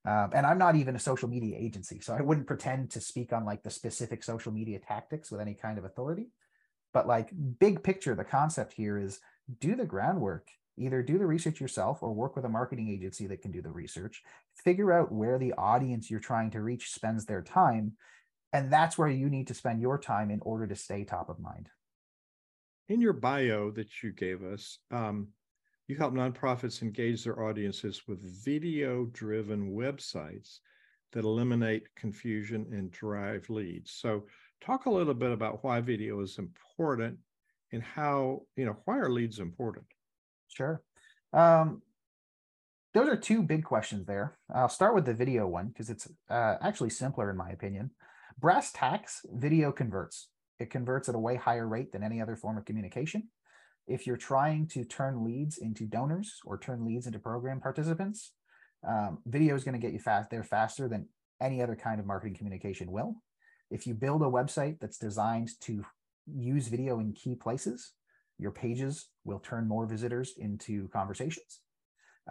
Um, 0.05 0.31
and 0.33 0.45
I'm 0.45 0.57
not 0.57 0.75
even 0.75 0.95
a 0.95 0.99
social 0.99 1.29
media 1.29 1.57
agency, 1.57 2.01
so 2.01 2.13
I 2.13 2.21
wouldn't 2.21 2.47
pretend 2.47 2.91
to 2.91 2.99
speak 2.99 3.31
on 3.31 3.45
like 3.45 3.63
the 3.63 3.69
specific 3.69 4.23
social 4.23 4.51
media 4.51 4.79
tactics 4.79 5.31
with 5.31 5.39
any 5.39 5.53
kind 5.53 5.77
of 5.77 5.85
authority. 5.85 6.27
But 6.93 7.07
like 7.07 7.29
big 7.59 7.83
picture, 7.83 8.13
the 8.13 8.25
concept 8.25 8.73
here 8.73 8.97
is 8.97 9.19
do 9.59 9.75
the 9.75 9.85
groundwork. 9.85 10.47
Either 10.77 11.03
do 11.03 11.17
the 11.17 11.25
research 11.25 11.61
yourself 11.61 12.01
or 12.01 12.11
work 12.11 12.35
with 12.35 12.45
a 12.45 12.49
marketing 12.49 12.89
agency 12.89 13.27
that 13.27 13.41
can 13.41 13.51
do 13.51 13.61
the 13.61 13.71
research. 13.71 14.23
Figure 14.63 14.91
out 14.91 15.11
where 15.11 15.37
the 15.37 15.53
audience 15.53 16.09
you're 16.09 16.19
trying 16.19 16.51
to 16.51 16.61
reach 16.61 16.91
spends 16.91 17.25
their 17.25 17.41
time. 17.41 17.93
And 18.51 18.73
that's 18.73 18.97
where 18.97 19.07
you 19.07 19.29
need 19.29 19.47
to 19.47 19.53
spend 19.53 19.81
your 19.81 19.97
time 19.97 20.31
in 20.31 20.39
order 20.41 20.67
to 20.67 20.75
stay 20.75 21.03
top 21.03 21.29
of 21.29 21.39
mind. 21.39 21.69
In 22.89 23.01
your 23.01 23.13
bio 23.13 23.71
that 23.71 24.03
you 24.03 24.11
gave 24.11 24.43
us, 24.43 24.79
um, 24.91 25.29
you 25.93 25.99
help 25.99 26.15
nonprofits 26.15 26.81
engage 26.81 27.23
their 27.23 27.43
audiences 27.43 28.07
with 28.07 28.19
video 28.43 29.05
driven 29.13 29.73
websites 29.73 30.57
that 31.11 31.23
eliminate 31.23 31.83
confusion 31.95 32.65
and 32.71 32.91
drive 32.91 33.47
leads. 33.47 33.91
So, 33.91 34.23
talk 34.59 34.87
a 34.87 34.89
little 34.89 35.13
bit 35.13 35.31
about 35.31 35.63
why 35.63 35.81
video 35.81 36.19
is 36.21 36.39
important 36.39 37.19
and 37.71 37.83
how, 37.83 38.41
you 38.55 38.65
know, 38.65 38.75
why 38.85 38.97
are 38.97 39.11
leads 39.11 39.37
important? 39.37 39.85
Sure. 40.47 40.81
Um, 41.31 41.83
those 42.95 43.09
are 43.09 43.15
two 43.15 43.43
big 43.43 43.63
questions 43.63 44.07
there. 44.07 44.39
I'll 44.51 44.69
start 44.69 44.95
with 44.95 45.05
the 45.05 45.13
video 45.13 45.47
one 45.47 45.67
because 45.67 45.91
it's 45.91 46.07
uh, 46.27 46.55
actually 46.59 46.89
simpler 46.89 47.29
in 47.29 47.37
my 47.37 47.51
opinion. 47.51 47.91
Brass 48.39 48.71
tacks, 48.71 49.23
video 49.31 49.71
converts. 49.71 50.29
It 50.57 50.71
converts 50.71 51.07
at 51.07 51.13
a 51.13 51.19
way 51.19 51.35
higher 51.35 51.67
rate 51.67 51.91
than 51.91 52.01
any 52.01 52.19
other 52.19 52.35
form 52.35 52.57
of 52.57 52.65
communication. 52.65 53.29
If 53.87 54.07
you're 54.07 54.17
trying 54.17 54.67
to 54.67 54.85
turn 54.85 55.25
leads 55.25 55.57
into 55.57 55.85
donors 55.85 56.39
or 56.45 56.57
turn 56.57 56.85
leads 56.85 57.05
into 57.05 57.19
program 57.19 57.59
participants, 57.59 58.31
um, 58.87 59.19
video 59.25 59.55
is 59.55 59.63
going 59.63 59.73
to 59.73 59.79
get 59.79 59.93
you 59.93 59.99
fast 59.99 60.29
there 60.29 60.43
faster 60.43 60.87
than 60.87 61.07
any 61.41 61.61
other 61.61 61.75
kind 61.75 61.99
of 61.99 62.05
marketing 62.05 62.35
communication 62.35 62.91
will. 62.91 63.15
If 63.69 63.85
you 63.85 63.93
build 63.93 64.21
a 64.21 64.25
website 64.25 64.79
that's 64.79 64.97
designed 64.97 65.49
to 65.61 65.83
use 66.27 66.67
video 66.67 66.99
in 66.99 67.13
key 67.13 67.35
places, 67.35 67.91
your 68.37 68.51
pages 68.51 69.09
will 69.25 69.39
turn 69.39 69.67
more 69.67 69.85
visitors 69.85 70.33
into 70.37 70.87
conversations. 70.89 71.59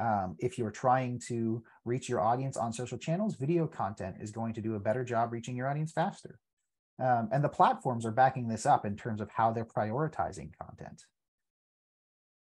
Um, 0.00 0.36
if 0.38 0.56
you're 0.56 0.70
trying 0.70 1.20
to 1.28 1.62
reach 1.84 2.08
your 2.08 2.20
audience 2.20 2.56
on 2.56 2.72
social 2.72 2.96
channels, 2.96 3.36
video 3.36 3.66
content 3.66 4.16
is 4.20 4.30
going 4.30 4.54
to 4.54 4.62
do 4.62 4.74
a 4.74 4.80
better 4.80 5.04
job 5.04 5.32
reaching 5.32 5.56
your 5.56 5.68
audience 5.68 5.92
faster. 5.92 6.38
Um, 6.98 7.28
and 7.32 7.44
the 7.44 7.48
platforms 7.48 8.06
are 8.06 8.12
backing 8.12 8.48
this 8.48 8.64
up 8.64 8.86
in 8.86 8.96
terms 8.96 9.20
of 9.20 9.30
how 9.30 9.52
they're 9.52 9.66
prioritizing 9.66 10.50
content. 10.62 11.04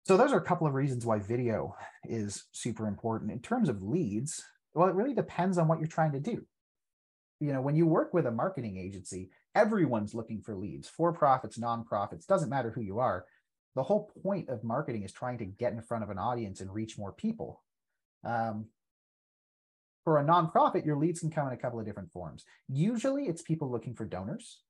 So 0.06 0.18
those 0.18 0.32
are 0.34 0.38
a 0.38 0.46
couple 0.46 0.68
of 0.68 0.76
reasons 0.76 1.04
why 1.04 1.18
video 1.18 1.76
is 2.08 2.46
super 2.52 2.88
important. 2.88 3.32
In 3.32 3.40
terms 3.40 3.70
of 3.70 3.82
leads, 3.82 4.44
well, 4.76 4.88
it 4.88 4.94
really 4.94 5.16
depends 5.16 5.58
on 5.58 5.68
what 5.68 5.80
you're 5.80 5.88
trying 5.88 6.12
to 6.12 6.20
do. 6.20 6.46
You 7.40 7.52
know, 7.52 7.62
when 7.62 7.76
you 7.76 7.88
work 7.88 8.14
with 8.14 8.28
a 8.28 8.32
marketing 8.32 8.78
agency, 8.78 9.32
everyone's 9.56 10.14
looking 10.14 10.42
for 10.42 10.56
leads, 10.56 10.88
for 10.88 11.12
profits, 11.12 11.58
nonprofits, 11.58 12.28
doesn't 12.28 12.50
matter 12.50 12.70
who 12.70 12.82
you 12.82 13.00
are. 13.00 13.26
The 13.76 13.84
whole 13.84 14.12
point 14.22 14.48
of 14.48 14.64
marketing 14.64 15.04
is 15.04 15.12
trying 15.12 15.40
to 15.40 15.46
get 15.46 15.74
in 15.74 15.82
front 15.82 16.04
of 16.04 16.12
an 16.12 16.20
audience 16.20 16.62
and 16.62 16.72
reach 16.72 17.00
more 17.00 17.12
people. 17.12 17.64
Um, 18.24 18.68
for 20.04 20.20
a 20.20 20.24
nonprofit, 20.24 20.86
your 20.86 20.98
leads 20.98 21.20
can 21.20 21.32
come 21.32 21.48
in 21.48 21.54
a 21.54 21.58
couple 21.58 21.80
of 21.80 21.86
different 21.86 22.12
forms. 22.12 22.46
Usually, 22.70 23.24
it's 23.26 23.42
people 23.42 23.72
looking 23.72 23.96
for 23.96 24.06
donors. 24.06 24.62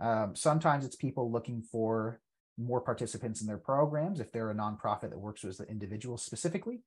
Um, 0.00 0.34
sometimes 0.34 0.86
it's 0.86 0.96
people 0.96 1.30
looking 1.30 1.62
for 1.62 2.20
more 2.58 2.80
participants 2.80 3.40
in 3.40 3.46
their 3.46 3.58
programs 3.58 4.20
if 4.20 4.32
they're 4.32 4.50
a 4.50 4.54
nonprofit 4.54 5.10
that 5.10 5.18
works 5.18 5.42
with 5.42 5.58
the 5.58 5.64
individuals 5.64 6.22
specifically. 6.22 6.82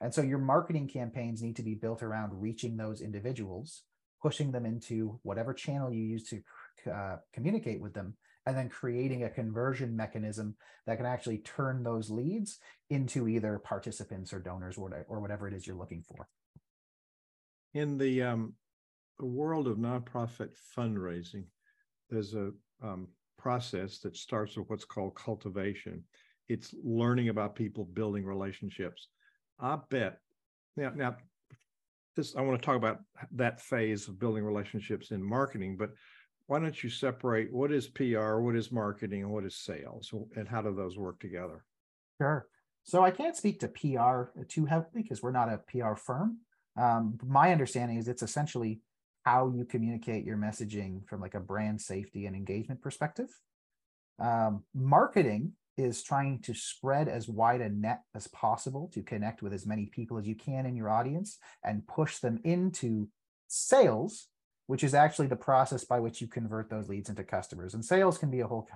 And 0.00 0.12
so 0.12 0.22
your 0.22 0.38
marketing 0.38 0.88
campaigns 0.88 1.42
need 1.42 1.56
to 1.56 1.62
be 1.62 1.74
built 1.74 2.02
around 2.02 2.40
reaching 2.40 2.76
those 2.76 3.00
individuals, 3.00 3.82
pushing 4.20 4.50
them 4.52 4.66
into 4.66 5.20
whatever 5.22 5.54
channel 5.54 5.92
you 5.92 6.02
use 6.02 6.28
to 6.28 6.42
uh, 6.92 7.16
communicate 7.32 7.80
with 7.80 7.94
them, 7.94 8.16
and 8.46 8.56
then 8.56 8.68
creating 8.68 9.24
a 9.24 9.30
conversion 9.30 9.96
mechanism 9.96 10.56
that 10.86 10.96
can 10.96 11.06
actually 11.06 11.38
turn 11.38 11.82
those 11.82 12.10
leads 12.10 12.58
into 12.90 13.28
either 13.28 13.58
participants 13.58 14.32
or 14.32 14.40
donors 14.40 14.76
or, 14.76 15.20
whatever 15.20 15.48
it 15.48 15.54
is 15.54 15.66
you're 15.66 15.76
looking 15.76 16.02
for. 16.02 16.28
In 17.72 17.96
the, 17.96 18.22
um, 18.22 18.54
world 19.20 19.68
of 19.68 19.78
nonprofit 19.78 20.50
fundraising, 20.76 21.44
there's 22.10 22.34
a 22.34 22.50
um, 22.82 23.08
process 23.44 23.98
that 23.98 24.16
starts 24.16 24.56
with 24.56 24.70
what's 24.70 24.86
called 24.86 25.14
cultivation. 25.14 26.02
It's 26.48 26.74
learning 26.82 27.28
about 27.28 27.54
people, 27.54 27.84
building 27.84 28.24
relationships. 28.24 29.08
I 29.60 29.78
bet 29.90 30.18
now, 30.78 30.92
now 30.96 31.16
this 32.16 32.34
I 32.36 32.40
want 32.40 32.58
to 32.58 32.64
talk 32.64 32.76
about 32.76 33.00
that 33.32 33.60
phase 33.60 34.08
of 34.08 34.18
building 34.18 34.44
relationships 34.44 35.10
in 35.10 35.22
marketing, 35.22 35.76
but 35.76 35.90
why 36.46 36.58
don't 36.58 36.82
you 36.82 36.88
separate 36.88 37.52
what 37.52 37.70
is 37.70 37.86
PR, 37.86 38.36
what 38.38 38.56
is 38.56 38.72
marketing, 38.72 39.22
and 39.22 39.30
what 39.30 39.44
is 39.44 39.56
sales, 39.56 40.12
and 40.36 40.48
how 40.48 40.62
do 40.62 40.74
those 40.74 40.96
work 40.96 41.20
together? 41.20 41.64
Sure. 42.18 42.46
So 42.82 43.04
I 43.04 43.10
can't 43.10 43.36
speak 43.36 43.60
to 43.60 43.68
PR 43.68 44.40
too 44.48 44.64
heavily 44.64 45.02
because 45.02 45.22
we're 45.22 45.32
not 45.32 45.52
a 45.52 45.58
PR 45.58 45.96
firm. 45.96 46.38
Um, 46.78 47.18
my 47.22 47.52
understanding 47.52 47.98
is 47.98 48.08
it's 48.08 48.22
essentially 48.22 48.80
how 49.24 49.52
you 49.54 49.64
communicate 49.64 50.24
your 50.24 50.36
messaging 50.36 51.06
from 51.08 51.20
like 51.20 51.34
a 51.34 51.40
brand 51.40 51.80
safety 51.80 52.26
and 52.26 52.36
engagement 52.36 52.80
perspective. 52.82 53.28
Um, 54.18 54.64
marketing 54.74 55.52
is 55.76 56.02
trying 56.02 56.40
to 56.40 56.54
spread 56.54 57.08
as 57.08 57.28
wide 57.28 57.60
a 57.60 57.68
net 57.68 58.02
as 58.14 58.28
possible 58.28 58.88
to 58.94 59.02
connect 59.02 59.42
with 59.42 59.52
as 59.52 59.66
many 59.66 59.86
people 59.86 60.18
as 60.18 60.26
you 60.26 60.36
can 60.36 60.66
in 60.66 60.76
your 60.76 60.90
audience 60.90 61.38
and 61.64 61.86
push 61.86 62.18
them 62.18 62.38
into 62.44 63.08
sales, 63.48 64.28
which 64.66 64.84
is 64.84 64.94
actually 64.94 65.26
the 65.26 65.36
process 65.36 65.84
by 65.84 65.98
which 65.98 66.20
you 66.20 66.28
convert 66.28 66.70
those 66.70 66.88
leads 66.88 67.08
into 67.08 67.24
customers. 67.24 67.74
And 67.74 67.84
sales 67.84 68.18
can 68.18 68.30
be 68.30 68.40
a 68.40 68.46
whole 68.46 68.68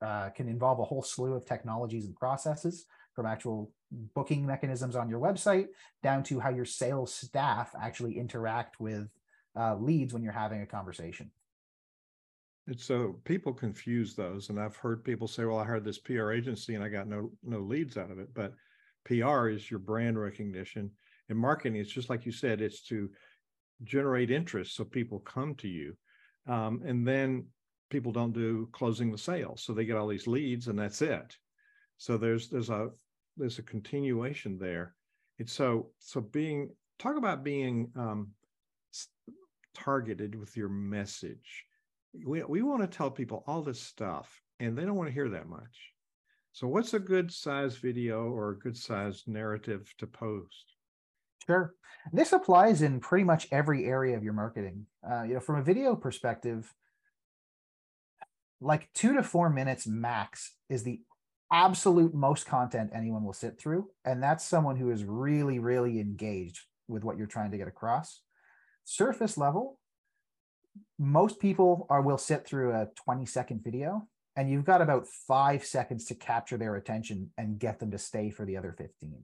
uh, 0.00 0.28
can 0.30 0.48
involve 0.48 0.80
a 0.80 0.84
whole 0.84 1.02
slew 1.02 1.34
of 1.34 1.46
technologies 1.46 2.04
and 2.04 2.14
processes 2.16 2.84
from 3.14 3.26
actual 3.26 3.70
booking 4.14 4.44
mechanisms 4.44 4.96
on 4.96 5.08
your 5.08 5.20
website 5.20 5.68
down 6.02 6.22
to 6.22 6.40
how 6.40 6.50
your 6.50 6.64
sales 6.64 7.14
staff 7.14 7.74
actually 7.80 8.18
interact 8.18 8.80
with 8.80 9.08
uh, 9.56 9.76
leads 9.76 10.12
when 10.12 10.22
you're 10.22 10.32
having 10.32 10.62
a 10.62 10.66
conversation. 10.66 11.30
And 12.66 12.80
so 12.80 13.20
people 13.24 13.52
confuse 13.52 14.14
those, 14.14 14.48
and 14.48 14.58
I've 14.58 14.76
heard 14.76 15.04
people 15.04 15.28
say, 15.28 15.44
"Well, 15.44 15.58
I 15.58 15.66
hired 15.66 15.84
this 15.84 15.98
PR 15.98 16.32
agency, 16.32 16.74
and 16.74 16.82
I 16.82 16.88
got 16.88 17.06
no 17.08 17.30
no 17.42 17.60
leads 17.60 17.98
out 17.98 18.10
of 18.10 18.18
it." 18.18 18.32
But 18.32 18.54
PR 19.04 19.48
is 19.48 19.70
your 19.70 19.80
brand 19.80 20.18
recognition, 20.18 20.90
and 21.28 21.38
marketing 21.38 21.76
is 21.76 21.88
just 21.92 22.08
like 22.08 22.24
you 22.24 22.32
said, 22.32 22.62
it's 22.62 22.82
to 22.84 23.10
generate 23.82 24.30
interest 24.30 24.74
so 24.74 24.84
people 24.84 25.20
come 25.20 25.54
to 25.56 25.68
you, 25.68 25.94
um, 26.46 26.82
and 26.86 27.06
then 27.06 27.46
people 27.90 28.12
don't 28.12 28.32
do 28.32 28.68
closing 28.72 29.12
the 29.12 29.18
sale, 29.18 29.56
so 29.56 29.74
they 29.74 29.84
get 29.84 29.96
all 29.96 30.08
these 30.08 30.26
leads, 30.26 30.68
and 30.68 30.78
that's 30.78 31.02
it. 31.02 31.36
So 31.98 32.16
there's 32.16 32.48
there's 32.48 32.70
a 32.70 32.90
there's 33.36 33.58
a 33.58 33.62
continuation 33.62 34.58
there, 34.58 34.94
It's 35.38 35.52
so 35.52 35.90
so 35.98 36.20
being 36.20 36.70
talk 36.98 37.16
about 37.16 37.44
being 37.44 37.90
um, 37.96 38.28
targeted 39.74 40.34
with 40.34 40.56
your 40.56 40.68
message. 40.68 41.64
We 42.24 42.42
we 42.44 42.62
want 42.62 42.82
to 42.82 42.96
tell 42.96 43.10
people 43.10 43.44
all 43.46 43.62
this 43.62 43.80
stuff, 43.80 44.40
and 44.60 44.76
they 44.76 44.84
don't 44.84 44.96
want 44.96 45.08
to 45.08 45.14
hear 45.14 45.28
that 45.30 45.48
much. 45.48 45.92
So, 46.52 46.68
what's 46.68 46.94
a 46.94 47.00
good 47.00 47.32
size 47.32 47.76
video 47.76 48.28
or 48.30 48.50
a 48.50 48.58
good 48.58 48.76
size 48.76 49.24
narrative 49.26 49.92
to 49.98 50.06
post? 50.06 50.74
Sure. 51.46 51.74
This 52.12 52.32
applies 52.32 52.80
in 52.80 53.00
pretty 53.00 53.24
much 53.24 53.48
every 53.50 53.84
area 53.86 54.16
of 54.16 54.22
your 54.22 54.32
marketing. 54.32 54.86
Uh, 55.08 55.22
you 55.22 55.34
know, 55.34 55.40
from 55.40 55.56
a 55.56 55.62
video 55.62 55.96
perspective, 55.96 56.72
like 58.60 58.88
two 58.94 59.14
to 59.14 59.22
four 59.22 59.50
minutes 59.50 59.86
max 59.86 60.52
is 60.68 60.84
the 60.84 61.00
absolute 61.52 62.14
most 62.14 62.46
content 62.46 62.90
anyone 62.94 63.24
will 63.24 63.32
sit 63.32 63.58
through. 63.58 63.88
And 64.04 64.22
that's 64.22 64.44
someone 64.44 64.76
who 64.76 64.90
is 64.90 65.04
really, 65.04 65.58
really 65.58 66.00
engaged 66.00 66.60
with 66.88 67.04
what 67.04 67.16
you're 67.16 67.26
trying 67.26 67.50
to 67.50 67.58
get 67.58 67.68
across. 67.68 68.20
Surface 68.84 69.36
level, 69.38 69.78
most 70.98 71.40
people 71.40 71.86
are 71.90 72.02
will 72.02 72.18
sit 72.18 72.46
through 72.46 72.72
a 72.72 72.88
20 72.96 73.26
second 73.26 73.62
video 73.62 74.06
and 74.36 74.50
you've 74.50 74.64
got 74.64 74.82
about 74.82 75.06
five 75.06 75.64
seconds 75.64 76.04
to 76.06 76.14
capture 76.14 76.56
their 76.56 76.76
attention 76.76 77.30
and 77.38 77.58
get 77.58 77.78
them 77.78 77.90
to 77.92 77.98
stay 77.98 78.30
for 78.30 78.44
the 78.44 78.56
other 78.56 78.74
15. 78.76 79.22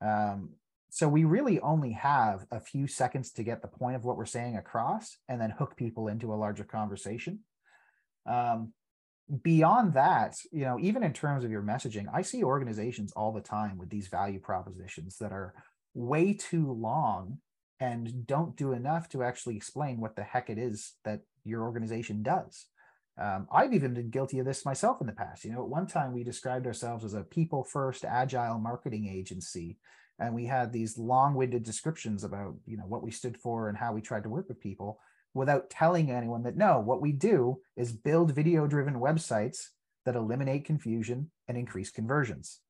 Um, 0.00 0.50
so 0.90 1.08
we 1.08 1.24
really 1.24 1.58
only 1.60 1.92
have 1.92 2.46
a 2.52 2.60
few 2.60 2.86
seconds 2.86 3.32
to 3.32 3.42
get 3.42 3.62
the 3.62 3.68
point 3.68 3.96
of 3.96 4.04
what 4.04 4.16
we're 4.16 4.26
saying 4.26 4.56
across 4.56 5.16
and 5.28 5.40
then 5.40 5.50
hook 5.50 5.76
people 5.76 6.06
into 6.06 6.32
a 6.32 6.36
larger 6.36 6.62
conversation. 6.62 7.40
Um, 8.26 8.72
beyond 9.42 9.94
that, 9.94 10.36
you 10.52 10.64
know, 10.64 10.78
even 10.78 11.02
in 11.02 11.12
terms 11.12 11.42
of 11.44 11.50
your 11.50 11.62
messaging, 11.62 12.06
I 12.12 12.22
see 12.22 12.44
organizations 12.44 13.12
all 13.12 13.32
the 13.32 13.40
time 13.40 13.76
with 13.78 13.90
these 13.90 14.06
value 14.06 14.38
propositions 14.38 15.16
that 15.18 15.32
are 15.32 15.54
way 15.94 16.32
too 16.34 16.70
long 16.70 17.38
and 17.80 18.26
don't 18.26 18.56
do 18.56 18.72
enough 18.72 19.08
to 19.10 19.22
actually 19.22 19.56
explain 19.56 20.00
what 20.00 20.16
the 20.16 20.22
heck 20.22 20.50
it 20.50 20.58
is 20.58 20.94
that 21.04 21.20
your 21.44 21.62
organization 21.62 22.22
does. 22.22 22.66
Um, 23.20 23.46
I've 23.52 23.74
even 23.74 23.94
been 23.94 24.10
guilty 24.10 24.38
of 24.38 24.46
this 24.46 24.64
myself 24.64 25.00
in 25.00 25.06
the 25.06 25.12
past. 25.12 25.44
You 25.44 25.52
know, 25.52 25.62
at 25.62 25.68
one 25.68 25.86
time 25.86 26.12
we 26.12 26.24
described 26.24 26.66
ourselves 26.66 27.04
as 27.04 27.14
a 27.14 27.22
people 27.22 27.64
first 27.64 28.04
agile 28.04 28.58
marketing 28.58 29.06
agency. 29.06 29.78
And 30.18 30.34
we 30.34 30.46
had 30.46 30.72
these 30.72 30.98
long 30.98 31.34
winded 31.34 31.64
descriptions 31.64 32.24
about, 32.24 32.54
you 32.66 32.76
know, 32.76 32.86
what 32.86 33.02
we 33.02 33.10
stood 33.10 33.36
for 33.36 33.68
and 33.68 33.76
how 33.76 33.92
we 33.92 34.00
tried 34.00 34.22
to 34.24 34.28
work 34.28 34.48
with 34.48 34.60
people 34.60 35.00
without 35.32 35.70
telling 35.70 36.10
anyone 36.10 36.44
that 36.44 36.56
no, 36.56 36.78
what 36.80 37.00
we 37.00 37.10
do 37.12 37.60
is 37.76 37.92
build 37.92 38.32
video 38.32 38.66
driven 38.66 38.94
websites 38.94 39.68
that 40.04 40.14
eliminate 40.14 40.64
confusion 40.64 41.30
and 41.48 41.58
increase 41.58 41.90
conversions. 41.90 42.60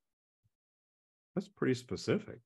That's 1.34 1.49
pretty 1.49 1.75
specific. 1.75 2.38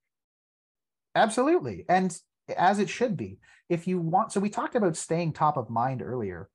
Absolutely. 1.14 1.84
And 1.88 2.16
as 2.56 2.78
it 2.78 2.88
should 2.88 3.16
be. 3.16 3.38
If 3.68 3.86
you 3.86 4.00
want, 4.00 4.32
so 4.32 4.40
we 4.40 4.50
talked 4.50 4.74
about 4.74 4.96
staying 4.96 5.32
top 5.32 5.56
of 5.56 5.70
mind 5.70 6.02
earlier. 6.02 6.48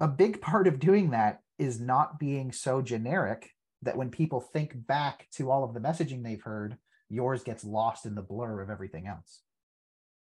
A 0.00 0.08
big 0.08 0.40
part 0.42 0.66
of 0.66 0.78
doing 0.78 1.10
that 1.10 1.40
is 1.58 1.80
not 1.80 2.18
being 2.18 2.52
so 2.52 2.82
generic 2.82 3.50
that 3.82 3.96
when 3.96 4.10
people 4.10 4.40
think 4.40 4.86
back 4.86 5.26
to 5.34 5.50
all 5.50 5.64
of 5.64 5.74
the 5.74 5.80
messaging 5.80 6.22
they've 6.22 6.42
heard, 6.42 6.76
yours 7.08 7.42
gets 7.42 7.64
lost 7.64 8.06
in 8.06 8.14
the 8.14 8.22
blur 8.22 8.60
of 8.60 8.70
everything 8.70 9.06
else. 9.06 9.42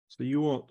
So 0.10 0.24
you 0.24 0.42
want 0.42 0.66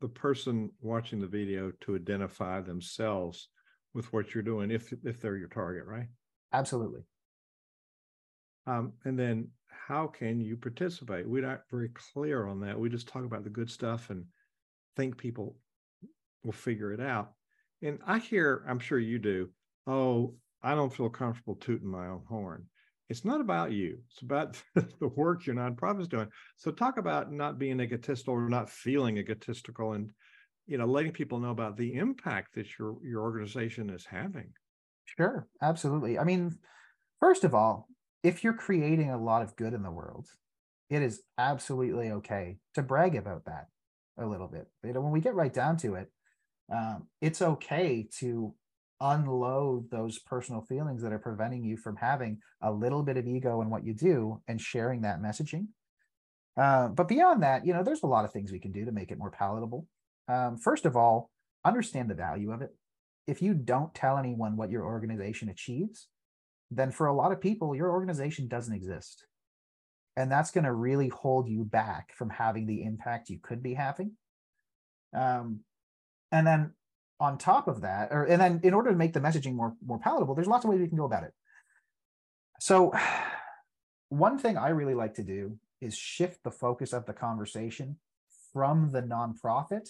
the 0.00 0.08
person 0.08 0.70
watching 0.80 1.20
the 1.20 1.26
video 1.26 1.72
to 1.82 1.94
identify 1.94 2.60
themselves 2.60 3.48
with 3.94 4.12
what 4.12 4.34
you're 4.34 4.42
doing 4.42 4.70
if 4.70 4.92
if 5.04 5.20
they're 5.20 5.36
your 5.36 5.48
target, 5.48 5.84
right? 5.86 6.06
Absolutely. 6.52 7.02
Um, 8.66 8.92
and 9.04 9.18
then 9.18 9.48
how 9.90 10.06
can 10.06 10.40
you 10.40 10.56
participate? 10.56 11.28
We're 11.28 11.42
not 11.42 11.62
very 11.68 11.88
clear 11.88 12.46
on 12.46 12.60
that. 12.60 12.78
We 12.78 12.88
just 12.88 13.08
talk 13.08 13.24
about 13.24 13.42
the 13.42 13.50
good 13.50 13.68
stuff 13.68 14.08
and 14.08 14.24
think 14.96 15.16
people 15.16 15.56
will 16.44 16.52
figure 16.52 16.92
it 16.92 17.00
out. 17.00 17.32
And 17.82 17.98
I 18.06 18.18
hear, 18.18 18.64
I'm 18.68 18.78
sure 18.78 19.00
you 19.00 19.18
do, 19.18 19.50
oh, 19.88 20.34
I 20.62 20.76
don't 20.76 20.94
feel 20.94 21.08
comfortable 21.08 21.56
tooting 21.56 21.88
my 21.88 22.06
own 22.06 22.22
horn. 22.28 22.66
It's 23.08 23.24
not 23.24 23.40
about 23.40 23.72
you. 23.72 23.98
It's 24.12 24.22
about 24.22 24.62
the 24.76 25.08
work 25.08 25.44
your 25.44 25.56
nonprofit 25.56 26.02
is 26.02 26.08
doing. 26.08 26.28
So 26.56 26.70
talk 26.70 26.96
about 26.96 27.32
not 27.32 27.58
being 27.58 27.80
egotistical 27.80 28.34
or 28.34 28.48
not 28.48 28.70
feeling 28.70 29.18
egotistical 29.18 29.94
and 29.94 30.10
you 30.68 30.78
know 30.78 30.86
letting 30.86 31.10
people 31.10 31.40
know 31.40 31.50
about 31.50 31.76
the 31.76 31.94
impact 31.94 32.54
that 32.54 32.78
your 32.78 32.94
your 33.02 33.22
organization 33.22 33.90
is 33.90 34.06
having. 34.06 34.52
Sure, 35.16 35.48
absolutely. 35.60 36.16
I 36.16 36.22
mean, 36.22 36.56
first 37.18 37.42
of 37.42 37.56
all, 37.56 37.88
if 38.22 38.44
you're 38.44 38.52
creating 38.52 39.10
a 39.10 39.22
lot 39.22 39.42
of 39.42 39.56
good 39.56 39.72
in 39.72 39.82
the 39.82 39.90
world, 39.90 40.26
it 40.88 41.02
is 41.02 41.22
absolutely 41.38 42.10
okay 42.10 42.58
to 42.74 42.82
brag 42.82 43.14
about 43.14 43.44
that 43.46 43.66
a 44.18 44.26
little 44.26 44.48
bit. 44.48 44.66
You 44.84 44.92
know, 44.92 45.00
when 45.00 45.12
we 45.12 45.20
get 45.20 45.34
right 45.34 45.52
down 45.52 45.76
to 45.78 45.94
it, 45.94 46.10
um, 46.72 47.06
it's 47.20 47.42
okay 47.42 48.08
to 48.18 48.54
unload 49.00 49.90
those 49.90 50.18
personal 50.18 50.60
feelings 50.60 51.02
that 51.02 51.12
are 51.12 51.18
preventing 51.18 51.64
you 51.64 51.76
from 51.76 51.96
having 51.96 52.38
a 52.60 52.70
little 52.70 53.02
bit 53.02 53.16
of 53.16 53.26
ego 53.26 53.62
in 53.62 53.70
what 53.70 53.84
you 53.84 53.94
do 53.94 54.42
and 54.46 54.60
sharing 54.60 55.00
that 55.02 55.22
messaging. 55.22 55.68
Uh, 56.56 56.88
but 56.88 57.08
beyond 57.08 57.42
that, 57.42 57.64
you 57.64 57.72
know, 57.72 57.82
there's 57.82 58.02
a 58.02 58.06
lot 58.06 58.24
of 58.24 58.32
things 58.32 58.52
we 58.52 58.58
can 58.58 58.72
do 58.72 58.84
to 58.84 58.92
make 58.92 59.10
it 59.10 59.18
more 59.18 59.30
palatable. 59.30 59.86
Um, 60.28 60.58
first 60.58 60.84
of 60.84 60.96
all, 60.96 61.30
understand 61.64 62.10
the 62.10 62.14
value 62.14 62.52
of 62.52 62.60
it. 62.60 62.70
If 63.26 63.40
you 63.40 63.54
don't 63.54 63.94
tell 63.94 64.18
anyone 64.18 64.56
what 64.56 64.70
your 64.70 64.84
organization 64.84 65.48
achieves, 65.48 66.08
then 66.70 66.90
for 66.90 67.06
a 67.06 67.14
lot 67.14 67.32
of 67.32 67.40
people, 67.40 67.74
your 67.74 67.90
organization 67.90 68.48
doesn't 68.48 68.74
exist. 68.74 69.26
And 70.16 70.30
that's 70.30 70.50
going 70.50 70.64
to 70.64 70.72
really 70.72 71.08
hold 71.08 71.48
you 71.48 71.64
back 71.64 72.12
from 72.14 72.30
having 72.30 72.66
the 72.66 72.82
impact 72.82 73.30
you 73.30 73.38
could 73.42 73.62
be 73.62 73.74
having. 73.74 74.12
Um, 75.14 75.60
and 76.30 76.46
then 76.46 76.74
on 77.18 77.38
top 77.38 77.68
of 77.68 77.82
that, 77.82 78.08
or 78.12 78.24
and 78.24 78.40
then 78.40 78.60
in 78.62 78.74
order 78.74 78.90
to 78.90 78.96
make 78.96 79.12
the 79.12 79.20
messaging 79.20 79.54
more 79.54 79.74
more 79.84 79.98
palatable, 79.98 80.34
there's 80.34 80.46
lots 80.46 80.64
of 80.64 80.70
ways 80.70 80.80
we 80.80 80.88
can 80.88 80.96
go 80.96 81.04
about 81.04 81.24
it. 81.24 81.32
So 82.60 82.92
one 84.08 84.38
thing 84.38 84.56
I 84.56 84.68
really 84.70 84.94
like 84.94 85.14
to 85.14 85.22
do 85.22 85.58
is 85.80 85.96
shift 85.96 86.42
the 86.44 86.50
focus 86.50 86.92
of 86.92 87.06
the 87.06 87.12
conversation 87.12 87.96
from 88.52 88.90
the 88.92 89.02
nonprofit 89.02 89.88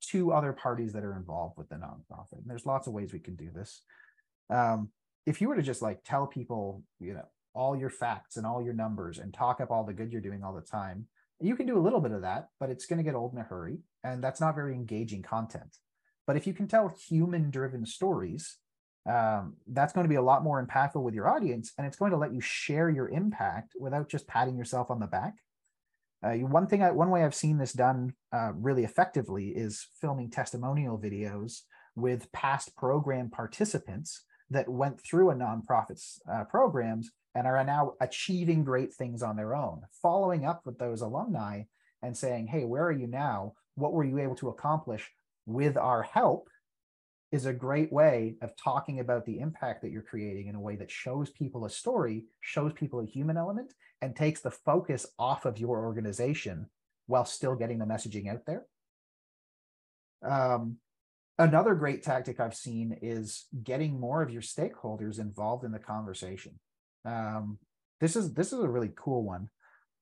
to 0.00 0.32
other 0.32 0.52
parties 0.52 0.92
that 0.92 1.04
are 1.04 1.16
involved 1.16 1.58
with 1.58 1.68
the 1.68 1.76
nonprofit. 1.76 2.38
And 2.38 2.46
there's 2.46 2.66
lots 2.66 2.86
of 2.86 2.92
ways 2.92 3.12
we 3.12 3.18
can 3.18 3.34
do 3.34 3.50
this. 3.52 3.82
Um, 4.48 4.90
if 5.28 5.42
you 5.42 5.48
were 5.48 5.56
to 5.56 5.62
just 5.62 5.82
like 5.82 6.02
tell 6.04 6.26
people, 6.26 6.82
you 6.98 7.12
know, 7.12 7.26
all 7.54 7.76
your 7.76 7.90
facts 7.90 8.36
and 8.38 8.46
all 8.46 8.62
your 8.62 8.72
numbers 8.72 9.18
and 9.18 9.34
talk 9.34 9.60
up 9.60 9.70
all 9.70 9.84
the 9.84 9.92
good 9.92 10.10
you're 10.10 10.22
doing 10.22 10.42
all 10.42 10.54
the 10.54 10.62
time, 10.62 11.06
you 11.38 11.54
can 11.54 11.66
do 11.66 11.76
a 11.76 11.84
little 11.86 12.00
bit 12.00 12.12
of 12.12 12.22
that, 12.22 12.48
but 12.58 12.70
it's 12.70 12.86
going 12.86 12.96
to 12.96 13.02
get 13.02 13.14
old 13.14 13.34
in 13.34 13.38
a 13.38 13.42
hurry. 13.42 13.78
And 14.02 14.24
that's 14.24 14.40
not 14.40 14.54
very 14.54 14.74
engaging 14.74 15.22
content. 15.22 15.76
But 16.26 16.36
if 16.36 16.46
you 16.46 16.54
can 16.54 16.66
tell 16.66 16.88
human 17.08 17.50
driven 17.50 17.84
stories, 17.84 18.56
um, 19.08 19.56
that's 19.66 19.92
going 19.92 20.04
to 20.04 20.08
be 20.08 20.16
a 20.16 20.22
lot 20.22 20.44
more 20.44 20.64
impactful 20.64 21.02
with 21.02 21.14
your 21.14 21.28
audience 21.28 21.72
and 21.76 21.86
it's 21.86 21.96
going 21.96 22.10
to 22.10 22.18
let 22.18 22.32
you 22.32 22.40
share 22.40 22.88
your 22.88 23.08
impact 23.08 23.74
without 23.78 24.08
just 24.08 24.26
patting 24.26 24.56
yourself 24.56 24.90
on 24.90 24.98
the 24.98 25.06
back. 25.06 25.34
Uh, 26.22 26.32
one 26.34 26.66
thing, 26.66 26.82
I, 26.82 26.90
one 26.90 27.10
way 27.10 27.22
I've 27.22 27.34
seen 27.34 27.58
this 27.58 27.72
done 27.72 28.14
uh, 28.32 28.52
really 28.54 28.84
effectively 28.84 29.48
is 29.48 29.86
filming 30.00 30.30
testimonial 30.30 30.98
videos 30.98 31.60
with 31.94 32.32
past 32.32 32.76
program 32.76 33.30
participants 33.30 34.24
that 34.50 34.68
went 34.68 35.00
through 35.00 35.30
a 35.30 35.34
nonprofit's 35.34 36.20
uh, 36.30 36.44
programs 36.44 37.10
and 37.34 37.46
are 37.46 37.62
now 37.64 37.92
achieving 38.00 38.64
great 38.64 38.94
things 38.94 39.22
on 39.22 39.36
their 39.36 39.54
own. 39.54 39.82
Following 40.02 40.46
up 40.46 40.62
with 40.64 40.78
those 40.78 41.02
alumni 41.02 41.62
and 42.02 42.16
saying, 42.16 42.46
"Hey, 42.46 42.64
where 42.64 42.84
are 42.84 42.92
you 42.92 43.06
now? 43.06 43.54
What 43.74 43.92
were 43.92 44.04
you 44.04 44.18
able 44.18 44.36
to 44.36 44.48
accomplish? 44.48 45.10
with 45.48 45.78
our 45.78 46.02
help 46.02 46.50
is 47.32 47.46
a 47.46 47.52
great 47.52 47.90
way 47.90 48.36
of 48.42 48.54
talking 48.56 49.00
about 49.00 49.24
the 49.24 49.40
impact 49.40 49.82
that 49.82 49.90
you're 49.90 50.02
creating 50.02 50.46
in 50.46 50.54
a 50.54 50.60
way 50.60 50.76
that 50.76 50.90
shows 50.90 51.30
people 51.30 51.64
a 51.64 51.70
story, 51.70 52.24
shows 52.40 52.72
people 52.74 53.00
a 53.00 53.06
human 53.06 53.36
element, 53.36 53.72
and 54.02 54.14
takes 54.14 54.40
the 54.40 54.50
focus 54.50 55.06
off 55.18 55.46
of 55.46 55.58
your 55.58 55.84
organization 55.84 56.66
while 57.06 57.24
still 57.24 57.54
getting 57.54 57.78
the 57.78 57.84
messaging 57.84 58.30
out 58.30 58.44
there. 58.46 58.66
Um, 60.22 60.76
another 61.38 61.74
great 61.74 62.02
tactic 62.02 62.40
I've 62.40 62.54
seen 62.54 62.98
is 63.02 63.46
getting 63.62 63.98
more 63.98 64.22
of 64.22 64.30
your 64.30 64.42
stakeholders 64.42 65.18
involved 65.18 65.64
in 65.64 65.72
the 65.72 65.78
conversation. 65.78 66.58
Um, 67.04 67.58
this 68.00 68.16
is 68.16 68.34
this 68.34 68.52
is 68.52 68.60
a 68.60 68.68
really 68.68 68.92
cool 68.96 69.22
one. 69.22 69.48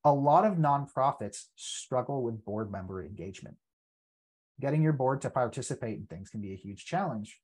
A 0.04 0.12
lot 0.12 0.44
of 0.44 0.54
nonprofits 0.54 1.44
struggle 1.56 2.22
with 2.22 2.44
board 2.44 2.70
member 2.70 3.04
engagement 3.04 3.56
getting 4.60 4.82
your 4.82 4.92
board 4.92 5.20
to 5.22 5.30
participate 5.30 5.98
in 5.98 6.06
things 6.06 6.30
can 6.30 6.40
be 6.40 6.52
a 6.52 6.56
huge 6.56 6.84
challenge. 6.84 7.40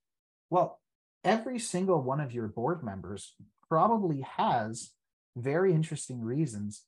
Well, 0.50 0.80
every 1.24 1.58
single 1.58 2.02
one 2.02 2.20
of 2.20 2.32
your 2.32 2.48
board 2.48 2.82
members 2.82 3.34
probably 3.68 4.22
has 4.36 4.92
very 5.36 5.72
interesting 5.72 6.20
reasons 6.20 6.84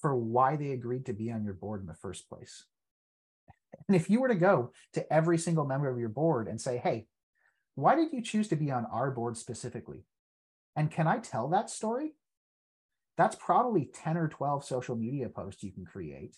for 0.00 0.14
why 0.14 0.56
they 0.56 0.72
agreed 0.72 1.06
to 1.06 1.12
be 1.12 1.30
on 1.30 1.44
your 1.44 1.54
board 1.54 1.80
in 1.80 1.86
the 1.86 1.94
first 1.94 2.28
place. 2.28 2.64
And 3.88 3.96
if 3.96 4.10
you 4.10 4.20
were 4.20 4.28
to 4.28 4.34
go 4.34 4.72
to 4.94 5.12
every 5.12 5.38
single 5.38 5.64
member 5.64 5.88
of 5.88 5.98
your 5.98 6.08
board 6.08 6.48
and 6.48 6.60
say, 6.60 6.78
hey, 6.78 7.06
why 7.74 7.94
did 7.94 8.12
you 8.12 8.22
choose 8.22 8.48
to 8.48 8.56
be 8.56 8.70
on 8.70 8.86
our 8.86 9.10
board 9.10 9.36
specifically? 9.36 10.04
And 10.74 10.90
can 10.90 11.06
I 11.06 11.18
tell 11.18 11.48
that 11.48 11.70
story? 11.70 12.14
that's 13.16 13.36
probably 13.36 13.90
10 13.92 14.16
or 14.16 14.28
12 14.28 14.64
social 14.64 14.96
media 14.96 15.28
posts 15.28 15.62
you 15.62 15.72
can 15.72 15.84
create 15.84 16.36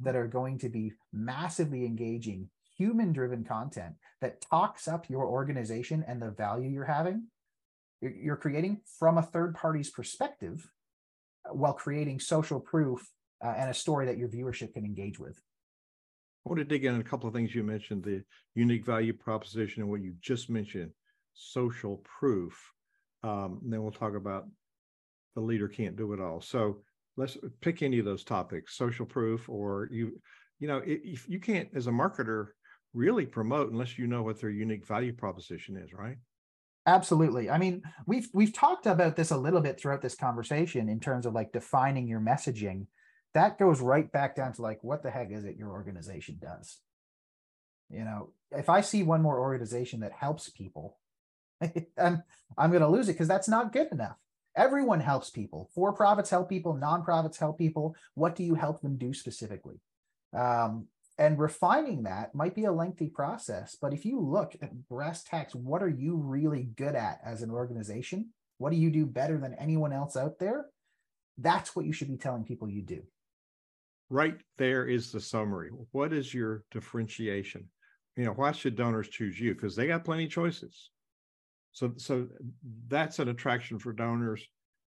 that 0.00 0.16
are 0.16 0.26
going 0.26 0.58
to 0.58 0.68
be 0.68 0.92
massively 1.12 1.84
engaging 1.84 2.48
human 2.76 3.12
driven 3.12 3.44
content 3.44 3.94
that 4.20 4.40
talks 4.40 4.86
up 4.86 5.08
your 5.08 5.26
organization 5.26 6.04
and 6.06 6.22
the 6.22 6.30
value 6.30 6.68
you're 6.68 6.84
having 6.84 7.24
you're 8.00 8.36
creating 8.36 8.80
from 8.98 9.18
a 9.18 9.22
third 9.22 9.54
party's 9.56 9.90
perspective 9.90 10.70
uh, 11.48 11.52
while 11.52 11.72
creating 11.72 12.20
social 12.20 12.60
proof 12.60 13.10
uh, 13.44 13.54
and 13.56 13.70
a 13.70 13.74
story 13.74 14.06
that 14.06 14.18
your 14.18 14.28
viewership 14.28 14.72
can 14.72 14.84
engage 14.84 15.18
with 15.18 15.40
want 16.48 16.58
to 16.58 16.64
dig 16.64 16.84
in 16.84 16.94
on 16.94 17.00
a 17.00 17.04
couple 17.04 17.28
of 17.28 17.34
things 17.34 17.54
you 17.54 17.62
mentioned 17.62 18.02
the 18.02 18.22
unique 18.54 18.84
value 18.84 19.12
proposition 19.12 19.82
and 19.82 19.90
what 19.90 20.02
you 20.02 20.14
just 20.20 20.50
mentioned 20.50 20.90
social 21.34 22.02
proof. 22.04 22.72
Um, 23.22 23.60
then 23.64 23.82
we'll 23.82 23.92
talk 23.92 24.14
about 24.14 24.46
the 25.34 25.40
leader 25.40 25.68
can't 25.68 25.96
do 25.96 26.12
it 26.12 26.20
all. 26.20 26.40
So 26.40 26.82
let's 27.16 27.36
pick 27.60 27.82
any 27.82 27.98
of 27.98 28.04
those 28.04 28.24
topics 28.24 28.76
social 28.76 29.04
proof 29.04 29.48
or 29.48 29.88
you 29.90 30.20
you 30.60 30.68
know 30.68 30.80
if 30.86 31.28
you 31.28 31.40
can't 31.40 31.68
as 31.74 31.88
a 31.88 31.90
marketer 31.90 32.48
really 32.94 33.26
promote 33.26 33.70
unless 33.70 33.98
you 33.98 34.06
know 34.06 34.22
what 34.22 34.40
their 34.40 34.50
unique 34.50 34.86
value 34.86 35.12
proposition 35.12 35.76
is 35.76 35.92
right? 35.92 36.16
Absolutely. 36.86 37.50
I 37.50 37.58
mean 37.58 37.82
we've 38.06 38.28
we've 38.32 38.52
talked 38.52 38.86
about 38.86 39.16
this 39.16 39.32
a 39.32 39.36
little 39.36 39.60
bit 39.60 39.78
throughout 39.78 40.00
this 40.00 40.14
conversation 40.14 40.88
in 40.88 41.00
terms 41.00 41.26
of 41.26 41.34
like 41.34 41.52
defining 41.52 42.06
your 42.06 42.20
messaging 42.20 42.86
that 43.34 43.58
goes 43.58 43.80
right 43.80 44.10
back 44.10 44.34
down 44.34 44.52
to 44.52 44.62
like 44.62 44.82
what 44.82 45.02
the 45.02 45.10
heck 45.10 45.30
is 45.30 45.44
it 45.44 45.56
your 45.56 45.70
organization 45.70 46.38
does 46.40 46.78
you 47.90 48.04
know 48.04 48.30
if 48.50 48.68
i 48.68 48.80
see 48.80 49.02
one 49.02 49.22
more 49.22 49.40
organization 49.40 50.00
that 50.00 50.12
helps 50.12 50.48
people 50.48 50.98
i'm 51.98 52.22
i'm 52.56 52.70
going 52.70 52.82
to 52.82 52.88
lose 52.88 53.08
it 53.08 53.12
because 53.12 53.28
that's 53.28 53.48
not 53.48 53.72
good 53.72 53.88
enough 53.92 54.16
Everyone 54.58 54.98
helps 54.98 55.30
people. 55.30 55.70
For 55.72 55.92
profits 55.92 56.30
help 56.30 56.48
people, 56.48 56.74
nonprofits 56.74 57.38
help 57.38 57.58
people. 57.58 57.94
What 58.14 58.34
do 58.34 58.42
you 58.42 58.56
help 58.56 58.80
them 58.80 58.96
do 58.96 59.14
specifically? 59.14 59.80
Um, 60.36 60.88
and 61.16 61.38
refining 61.38 62.02
that 62.02 62.34
might 62.34 62.56
be 62.56 62.64
a 62.64 62.72
lengthy 62.72 63.06
process, 63.06 63.76
but 63.80 63.92
if 63.92 64.04
you 64.04 64.20
look 64.20 64.56
at 64.60 64.88
brass 64.88 65.22
tacks, 65.22 65.54
what 65.54 65.80
are 65.80 65.88
you 65.88 66.16
really 66.16 66.64
good 66.64 66.96
at 66.96 67.20
as 67.24 67.42
an 67.42 67.52
organization? 67.52 68.30
What 68.58 68.70
do 68.70 68.76
you 68.76 68.90
do 68.90 69.06
better 69.06 69.38
than 69.38 69.54
anyone 69.54 69.92
else 69.92 70.16
out 70.16 70.40
there? 70.40 70.66
That's 71.36 71.76
what 71.76 71.86
you 71.86 71.92
should 71.92 72.08
be 72.08 72.16
telling 72.16 72.42
people 72.42 72.68
you 72.68 72.82
do. 72.82 73.04
Right 74.10 74.36
there 74.56 74.86
is 74.86 75.12
the 75.12 75.20
summary. 75.20 75.70
What 75.92 76.12
is 76.12 76.32
your 76.32 76.64
differentiation? 76.70 77.68
You 78.16 78.24
know, 78.24 78.32
why 78.32 78.52
should 78.52 78.76
donors 78.76 79.08
choose 79.08 79.38
you? 79.38 79.54
Because 79.54 79.76
they 79.76 79.86
got 79.86 80.04
plenty 80.04 80.24
of 80.24 80.30
choices. 80.30 80.90
So, 81.72 81.92
so 81.96 82.26
that's 82.88 83.18
an 83.18 83.28
attraction 83.28 83.78
for 83.78 83.92
donors. 83.92 84.44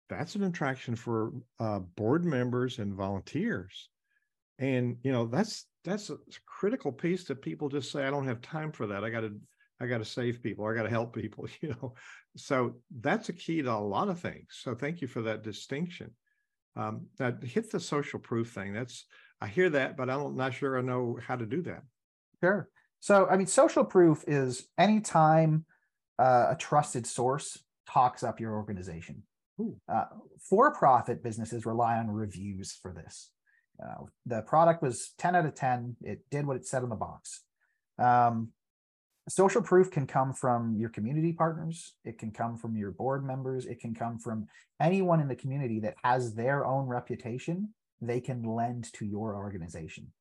That's 0.09 0.35
an 0.35 0.43
attraction 0.43 0.95
for 0.95 1.33
uh, 1.59 1.79
board 1.79 2.25
members 2.25 2.79
and 2.79 2.95
volunteers. 2.95 3.89
And 4.57 4.97
you 5.03 5.11
know, 5.11 5.27
that's 5.27 5.67
that's 5.83 6.09
a 6.09 6.17
critical 6.45 6.91
piece 6.91 7.25
that 7.25 7.41
people 7.41 7.69
just 7.69 7.91
say, 7.91 8.05
I 8.05 8.09
don't 8.09 8.27
have 8.27 8.41
time 8.41 8.71
for 8.71 8.87
that. 8.87 9.03
I 9.03 9.09
got 9.09 9.21
to 9.21 9.39
I 9.79 9.87
got 9.87 9.99
to 9.99 10.05
save 10.05 10.43
people. 10.43 10.65
I 10.65 10.73
got 10.73 10.83
to 10.83 10.89
help 10.89 11.13
people. 11.13 11.47
You 11.61 11.69
know, 11.69 11.93
so 12.35 12.75
that's 13.01 13.29
a 13.29 13.33
key 13.33 13.61
to 13.61 13.71
a 13.71 13.75
lot 13.75 14.09
of 14.09 14.19
things. 14.19 14.47
So 14.61 14.75
thank 14.75 15.01
you 15.01 15.07
for 15.07 15.21
that 15.23 15.43
distinction. 15.43 16.11
Um, 16.75 17.07
that 17.17 17.43
hit 17.43 17.71
the 17.71 17.79
social 17.79 18.19
proof 18.19 18.51
thing. 18.51 18.73
That's 18.73 19.05
I 19.41 19.47
hear 19.47 19.69
that, 19.71 19.97
but 19.97 20.09
I'm 20.09 20.35
not 20.35 20.53
sure 20.53 20.77
I 20.77 20.81
know 20.81 21.17
how 21.25 21.35
to 21.35 21.45
do 21.45 21.61
that. 21.63 21.83
Sure. 22.41 22.69
So 22.99 23.27
I 23.27 23.37
mean, 23.37 23.47
social 23.47 23.83
proof 23.83 24.23
is 24.27 24.67
anytime 24.77 25.65
uh, 26.17 26.47
a 26.51 26.55
trusted 26.55 27.07
source 27.07 27.57
talks 27.87 28.23
up 28.23 28.39
your 28.39 28.53
organization. 28.53 29.23
Uh, 29.89 30.05
for-profit 30.49 31.21
businesses 31.21 31.65
rely 31.65 31.97
on 31.97 32.09
reviews 32.09 32.77
for 32.81 32.93
this. 32.93 33.29
Uh, 33.81 34.05
the 34.25 34.41
product 34.43 34.81
was 34.81 35.13
10 35.17 35.35
out 35.35 35.45
of 35.45 35.53
10. 35.53 35.97
It 36.01 36.21
did 36.31 36.45
what 36.45 36.55
it 36.55 36.65
said 36.65 36.83
on 36.83 36.89
the 36.89 36.95
box. 36.95 37.41
Um, 37.97 38.49
social 39.29 39.61
proof 39.61 39.91
can 39.91 40.07
come 40.07 40.33
from 40.33 40.75
your 40.77 40.89
community 40.89 41.33
partners. 41.33 41.93
It 42.03 42.17
can 42.17 42.31
come 42.31 42.57
from 42.57 42.75
your 42.75 42.91
board 42.91 43.25
members. 43.25 43.65
It 43.65 43.79
can 43.79 43.93
come 43.93 44.19
from 44.19 44.47
anyone 44.79 45.21
in 45.21 45.27
the 45.27 45.35
community 45.35 45.79
that 45.81 45.95
has 46.03 46.33
their 46.33 46.65
own 46.65 46.87
reputation 46.87 47.69
they 48.01 48.21
can 48.21 48.43
lend 48.43 48.91
to 48.93 49.05
your 49.05 49.35
organization. 49.35 50.11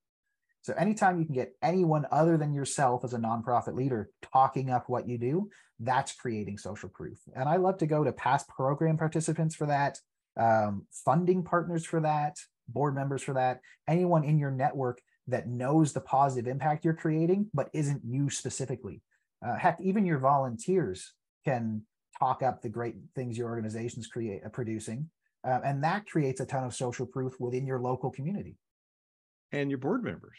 So 0.62 0.75
anytime 0.75 1.18
you 1.18 1.25
can 1.25 1.35
get 1.35 1.55
anyone 1.62 2.07
other 2.11 2.37
than 2.37 2.53
yourself 2.53 3.05
as 3.05 3.14
a 3.14 3.18
nonprofit 3.18 3.75
leader 3.75 4.11
talking 4.33 4.71
up 4.71 4.88
what 4.88 5.09
you 5.09 5.16
do, 5.16 5.49
that's 5.81 6.12
creating 6.12 6.59
social 6.59 6.88
proof. 6.88 7.18
And 7.35 7.49
I 7.49 7.57
love 7.57 7.79
to 7.79 7.87
go 7.87 8.03
to 8.05 8.12
past 8.12 8.49
program 8.49 8.99
participants 8.99 9.55
for 9.55 9.66
that, 9.66 9.99
um, 10.37 10.87
funding 10.90 11.44
partners 11.44 11.87
for 11.87 12.01
that, 12.01 12.37
board 12.66 12.94
members 12.94 13.23
for 13.23 13.35
that, 13.35 13.61
anyone 13.87 14.25
in 14.25 14.38
your 14.38 14.51
network 14.51 15.01
that 15.29 15.49
knows 15.49 15.93
the 15.93 16.01
positive 16.01 16.51
impact 16.51 16.85
you're 16.85 16.95
creating, 16.95 17.49
but 17.55 17.71
isn't 17.73 18.03
you 18.05 18.31
specifically. 18.31 19.03
Uh, 19.47 19.57
heck, 19.57 19.81
even 19.81 20.05
your 20.05 20.19
volunteers 20.19 21.12
can 21.45 21.83
talk 22.19 22.43
up 22.43 22.61
the 22.61 22.69
great 22.69 22.97
things 23.14 23.38
your 23.38 23.49
organization's 23.49 24.09
create 24.09 24.43
uh, 24.45 24.49
producing, 24.49 25.09
uh, 25.45 25.61
and 25.64 25.85
that 25.85 26.07
creates 26.07 26.41
a 26.41 26.47
ton 26.47 26.64
of 26.64 26.75
social 26.75 27.07
proof 27.07 27.38
within 27.38 27.67
your 27.67 27.79
local 27.79 28.11
community. 28.11 28.57
And 29.53 29.71
your 29.71 29.79
board 29.79 30.03
members 30.03 30.38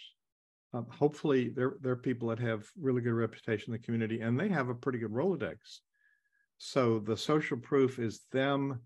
um, 0.74 0.86
hopefully 0.90 1.50
they're 1.50 1.76
they're 1.82 1.96
people 1.96 2.30
that 2.30 2.40
have 2.40 2.68
really 2.80 3.02
good 3.02 3.14
reputation 3.14 3.74
in 3.74 3.80
the 3.80 3.86
community 3.86 4.22
and 4.22 4.40
they 4.40 4.50
have 4.50 4.70
a 4.70 4.76
pretty 4.76 5.00
good 5.00 5.12
rolodex 5.12 5.80
so 6.58 7.00
the 7.00 7.18
social 7.18 7.58
proof 7.58 8.00
is 8.00 8.22
them 8.32 8.80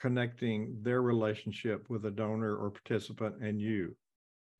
connecting 0.00 0.78
their 0.80 1.02
relationship 1.02 1.90
with 1.90 2.06
a 2.06 2.10
donor 2.10 2.56
or 2.56 2.70
participant 2.70 3.34
and 3.42 3.60
you 3.60 3.94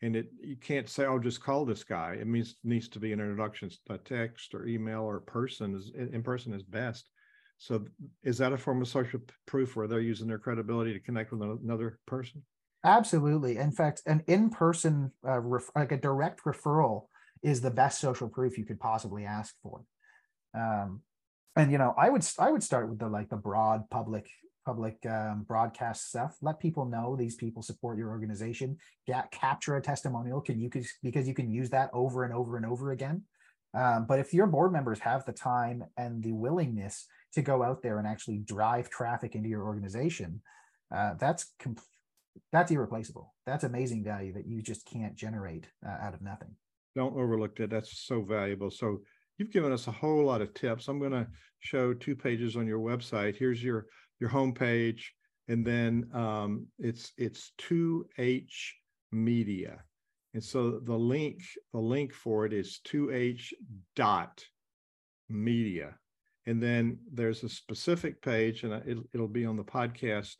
and 0.03 0.17
it 0.17 0.31
you 0.43 0.57
can't 0.57 0.89
say 0.89 1.05
oh 1.05 1.19
just 1.19 1.43
call 1.43 1.65
this 1.65 1.85
guy 1.85 2.17
it 2.21 2.27
means 2.27 2.57
needs 2.65 2.89
to 2.89 2.99
be 2.99 3.13
an 3.13 3.21
introduction 3.21 3.71
a 3.91 3.99
text 3.99 4.55
or 4.55 4.67
email 4.67 5.03
or 5.03 5.21
person 5.21 5.75
is 5.75 5.93
in 5.95 6.23
person 6.23 6.53
is 6.53 6.63
best 6.63 7.11
so 7.59 7.85
is 8.23 8.39
that 8.39 8.53
a 8.53 8.59
form 8.59 8.81
of 8.81 8.89
social 8.89 9.21
proof 9.47 9.77
where 9.77 9.87
they're 9.87 10.01
using 10.01 10.27
their 10.27 10.39
credibility 10.39 10.93
to 10.93 11.01
connect 11.01 11.33
with 11.33 11.43
another 11.43 11.99
person 12.07 12.43
Absolutely. 12.85 13.59
In 13.59 13.73
fact, 13.73 14.03
an 14.07 14.23
in-person, 14.27 15.13
uh, 15.27 15.41
ref- 15.41 15.71
like 15.77 15.93
a 15.93 15.99
direct 15.99 16.45
referral, 16.45 17.07
is 17.43 17.61
the 17.61 17.71
best 17.71 18.01
social 18.01 18.29
proof 18.29 18.59
you 18.59 18.65
could 18.65 18.81
possibly 18.81 19.25
ask 19.25 19.55
for. 19.63 19.83
Um, 20.55 21.03
and 21.57 21.71
you 21.71 21.79
know, 21.79 21.95
I 21.97 22.09
would 22.11 22.27
I 22.39 22.51
would 22.51 22.63
start 22.63 22.89
with 22.89 22.99
the 22.99 23.09
like 23.09 23.29
the 23.29 23.37
broad 23.37 23.89
public 23.91 24.29
public 24.65 24.97
um, 25.07 25.45
broadcast 25.47 26.09
stuff. 26.09 26.37
Let 26.41 26.61
people 26.61 26.85
know 26.85 27.17
these 27.17 27.37
people 27.37 27.63
support 27.63 27.99
your 27.99 28.11
organization. 28.11 28.77
Get 29.07 29.31
capture 29.31 29.77
a 29.77 29.83
testimonial. 29.83 30.41
Can 30.41 30.61
you 30.61 30.71
because 31.03 31.29
you 31.29 31.35
can 31.35 31.51
use 31.51 31.71
that 31.71 31.91
over 31.93 32.25
and 32.25 32.35
over 32.35 32.57
and 32.57 32.67
over 32.67 32.93
again. 32.93 33.23
Um, 33.73 34.07
but 34.07 34.19
if 34.19 34.35
your 34.35 34.47
board 34.47 34.73
members 34.73 34.99
have 35.01 35.25
the 35.25 35.33
time 35.33 35.85
and 35.97 36.23
the 36.23 36.33
willingness 36.33 37.07
to 37.35 37.43
go 37.43 37.63
out 37.63 37.83
there 37.83 37.99
and 37.99 38.07
actually 38.07 38.39
drive 38.39 38.91
traffic 38.91 39.37
into 39.37 39.49
your 39.49 39.63
organization, 39.63 40.43
uh, 40.93 41.15
that's 41.19 41.53
completely 41.59 41.87
that's 42.53 42.71
irreplaceable. 42.71 43.35
That's 43.47 43.65
amazing 43.65 44.05
value 44.05 44.33
that 44.35 44.47
you 44.47 44.63
just 44.63 44.87
can't 44.87 45.15
generate 45.15 45.67
uh, 45.87 46.05
out 46.05 46.15
of 46.15 46.23
nothing. 46.23 46.55
Don't 46.97 47.17
overlook 47.17 47.57
that. 47.57 47.71
That's 47.71 48.07
so 48.07 48.23
valuable. 48.23 48.71
So 48.71 49.01
you've 49.39 49.53
given 49.53 49.73
us 49.73 49.87
a 49.87 49.93
whole 49.93 50.25
lot 50.25 50.41
of 50.41 50.55
tips. 50.55 50.89
I'm 50.89 50.99
going 50.99 51.13
to 51.13 51.27
show 51.61 51.95
two 51.95 52.17
pages 52.17 52.57
on 52.57 52.67
your 52.67 52.81
website. 52.81 53.37
Here's 53.37 53.63
your 53.63 53.87
your 54.21 54.31
homepage, 54.31 55.03
and 55.49 55.67
then 55.67 56.09
um, 56.15 56.67
it's 56.79 57.13
it's 57.17 57.53
2H 57.59 58.73
Media, 59.13 59.83
and 60.35 60.45
so 60.45 60.81
the 60.85 60.97
link 60.97 61.43
the 61.73 61.81
link 61.81 62.13
for 62.13 62.47
it 62.47 62.53
is 62.53 62.81
2H 62.87 63.53
dot 63.97 64.45
media, 65.29 65.97
and 66.47 66.63
then 66.63 66.99
there's 67.13 67.43
a 67.43 67.49
specific 67.49 68.23
page, 68.23 68.63
and 68.63 68.73
it, 68.73 68.99
it'll 69.13 69.29
be 69.29 69.47
on 69.47 69.57
the 69.57 69.65
podcast 69.65 70.37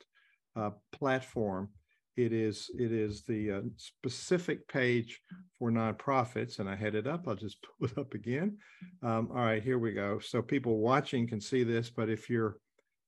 uh, 0.55 0.71
platform. 0.91 1.69
It 2.17 2.33
is 2.33 2.69
it 2.77 2.91
is 2.91 3.23
the 3.23 3.51
uh, 3.51 3.61
specific 3.77 4.67
page 4.67 5.19
for 5.57 5.71
nonprofits 5.71 6.59
and 6.59 6.69
i 6.69 6.75
had 6.75 6.93
it 6.93 7.07
up. 7.07 7.27
I'll 7.27 7.35
just 7.35 7.63
pull 7.63 7.87
it 7.87 7.97
up 7.97 8.13
again. 8.13 8.57
Um, 9.01 9.29
all 9.31 9.45
right 9.45 9.63
here 9.63 9.79
we 9.79 9.93
go. 9.93 10.19
So 10.19 10.41
people 10.41 10.79
watching 10.79 11.25
can 11.27 11.39
see 11.39 11.63
this 11.63 11.89
but 11.89 12.09
if 12.09 12.29
you're 12.29 12.57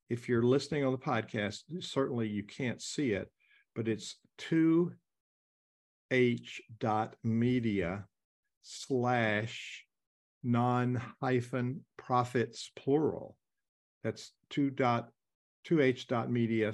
if 0.09 0.27
you're 0.27 0.43
listening 0.43 0.85
on 0.85 0.91
the 0.91 0.97
podcast 0.97 1.63
certainly 1.79 2.27
you 2.27 2.43
can't 2.43 2.81
see 2.81 3.11
it 3.11 3.31
but 3.75 3.87
it's 3.87 4.17
2h 4.39 4.91
dot 6.79 7.15
media 7.23 8.05
slash 8.61 9.85
non 10.43 11.01
hyphen 11.21 11.81
profits 11.97 12.71
plural 12.75 13.37
that's 14.03 14.31
2 14.49 14.69
dot 14.69 15.09
2h.media 15.65 16.73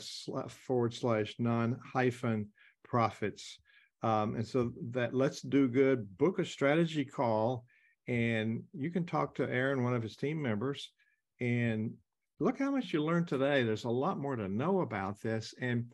forward 0.50 0.94
slash 0.94 1.36
non 1.40 1.80
hyphen 1.94 2.48
profits. 2.84 3.60
Um, 4.02 4.36
and 4.36 4.48
so 4.48 4.72
that 4.92 5.14
let's 5.14 5.42
do 5.42 5.68
good, 5.68 6.18
book 6.18 6.40
a 6.40 6.46
strategy 6.46 7.06
call, 7.06 7.66
and 8.08 8.64
you 8.74 8.90
can 8.90 9.06
talk 9.06 9.36
to 9.36 9.50
Aron, 9.50 9.84
one 9.84 9.94
of 9.94 10.02
his 10.02 10.16
team 10.16 10.42
members, 10.42 10.92
and 11.40 11.94
look 12.40 12.60
how 12.60 12.72
much 12.72 12.94
you 12.94 13.04
learned 13.04 13.28
today. 13.28 13.64
There's 13.64 13.84
a 13.84 13.90
lot 13.90 14.18
more 14.18 14.36
to 14.36 14.48
know 14.48 14.82
about 14.82 15.20
this. 15.22 15.54
And 15.62 15.86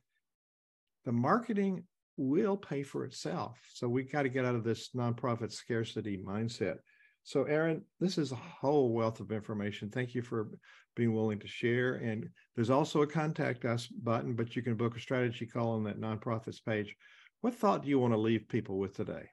the 1.03 1.11
marketing 1.11 1.83
will 2.17 2.57
pay 2.57 2.83
for 2.83 3.05
itself. 3.05 3.59
So 3.73 3.87
we 3.87 4.03
got 4.03 4.23
to 4.23 4.29
get 4.29 4.45
out 4.45 4.55
of 4.55 4.63
this 4.63 4.89
nonprofit 4.95 5.51
scarcity 5.51 6.17
mindset. 6.17 6.77
So, 7.23 7.43
Aron, 7.45 7.81
this 7.99 8.19
is 8.19 8.31
a 8.31 8.35
whole 8.35 8.93
wealth 8.93 9.19
of 9.19 9.31
information. 9.31 9.89
Thank 9.89 10.13
you 10.13 10.21
for 10.21 10.49
being 10.95 11.13
willing 11.13 11.39
to 11.39 11.47
share. 11.47 11.95
And 11.95 12.29
there's 12.55 12.69
also 12.69 13.01
a 13.01 13.07
contact 13.07 13.65
us 13.65 13.87
button, 13.87 14.35
but 14.35 14.55
you 14.55 14.61
can 14.61 14.75
book 14.75 14.95
a 14.95 14.99
strategy 14.99 15.47
call 15.47 15.71
on 15.71 15.83
that 15.85 15.99
nonprofits 15.99 16.63
page. 16.63 16.95
What 17.41 17.55
thought 17.55 17.83
do 17.83 17.89
you 17.89 17.99
want 17.99 18.13
to 18.13 18.19
leave 18.19 18.47
people 18.47 18.77
with 18.77 18.95
today? 18.95 19.29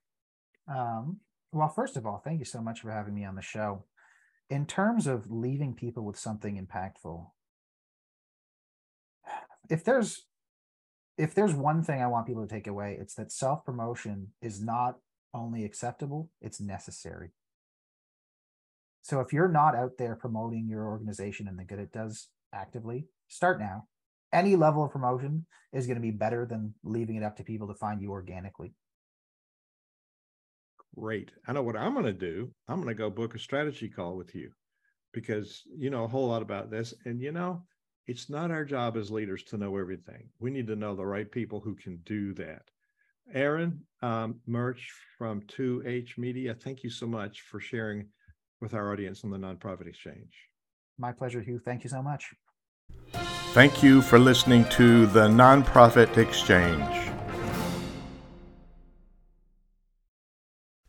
Um, 0.74 1.18
well, 1.52 1.68
first 1.68 1.98
of 1.98 2.06
all, 2.06 2.22
thank 2.24 2.38
you 2.38 2.46
so 2.46 2.62
much 2.62 2.80
for 2.80 2.90
having 2.90 3.14
me 3.14 3.26
on 3.26 3.34
the 3.34 3.42
show. 3.42 3.84
In 4.52 4.66
terms 4.66 5.06
of 5.06 5.30
leaving 5.30 5.72
people 5.72 6.04
with 6.04 6.18
something 6.18 6.62
impactful, 6.62 7.30
if 9.70 9.82
there's 9.82 10.26
if 11.16 11.34
there's 11.34 11.54
one 11.54 11.82
thing 11.82 12.02
I 12.02 12.06
want 12.06 12.26
people 12.26 12.46
to 12.46 12.54
take 12.54 12.66
away, 12.66 12.98
it's 13.00 13.14
that 13.14 13.32
self 13.32 13.64
promotion 13.64 14.34
is 14.42 14.60
not 14.60 14.98
only 15.32 15.64
acceptable, 15.64 16.28
it's 16.42 16.60
necessary. 16.60 17.30
So 19.00 19.20
if 19.20 19.32
you're 19.32 19.48
not 19.48 19.74
out 19.74 19.92
there 19.96 20.16
promoting 20.16 20.68
your 20.68 20.84
organization 20.84 21.48
and 21.48 21.58
the 21.58 21.64
good 21.64 21.78
it 21.78 21.90
does 21.90 22.28
actively, 22.52 23.06
start 23.28 23.58
now. 23.58 23.86
Any 24.34 24.54
level 24.54 24.84
of 24.84 24.90
promotion 24.90 25.46
is 25.72 25.86
going 25.86 25.96
to 25.96 26.02
be 26.02 26.10
better 26.10 26.44
than 26.44 26.74
leaving 26.84 27.16
it 27.16 27.22
up 27.22 27.38
to 27.38 27.42
people 27.42 27.68
to 27.68 27.74
find 27.74 28.02
you 28.02 28.10
organically. 28.10 28.74
Great. 30.98 31.30
I 31.46 31.52
know 31.52 31.62
what 31.62 31.76
I'm 31.76 31.94
going 31.94 32.06
to 32.06 32.12
do. 32.12 32.50
I'm 32.68 32.76
going 32.76 32.88
to 32.88 32.94
go 32.94 33.10
book 33.10 33.34
a 33.34 33.38
strategy 33.38 33.88
call 33.88 34.16
with 34.16 34.34
you 34.34 34.50
because 35.12 35.62
you 35.76 35.90
know 35.90 36.04
a 36.04 36.08
whole 36.08 36.28
lot 36.28 36.42
about 36.42 36.70
this. 36.70 36.94
And 37.04 37.20
you 37.20 37.32
know, 37.32 37.62
it's 38.06 38.28
not 38.28 38.50
our 38.50 38.64
job 38.64 38.96
as 38.96 39.10
leaders 39.10 39.42
to 39.44 39.56
know 39.56 39.76
everything. 39.76 40.28
We 40.38 40.50
need 40.50 40.66
to 40.66 40.76
know 40.76 40.94
the 40.94 41.06
right 41.06 41.30
people 41.30 41.60
who 41.60 41.74
can 41.74 41.98
do 42.04 42.34
that. 42.34 42.62
Aron 43.32 43.80
um, 44.02 44.40
Murch 44.46 44.90
from 45.16 45.42
2H 45.42 46.18
Media, 46.18 46.54
thank 46.54 46.82
you 46.82 46.90
so 46.90 47.06
much 47.06 47.42
for 47.42 47.60
sharing 47.60 48.08
with 48.60 48.74
our 48.74 48.92
audience 48.92 49.24
on 49.24 49.30
the 49.30 49.38
Nonprofit 49.38 49.86
Exchange. 49.86 50.48
My 50.98 51.12
pleasure, 51.12 51.40
Hugh. 51.40 51.60
Thank 51.64 51.84
you 51.84 51.90
so 51.90 52.02
much. 52.02 52.34
Thank 53.52 53.82
you 53.82 54.02
for 54.02 54.18
listening 54.18 54.64
to 54.70 55.06
the 55.06 55.28
Nonprofit 55.28 56.16
Exchange. 56.16 57.21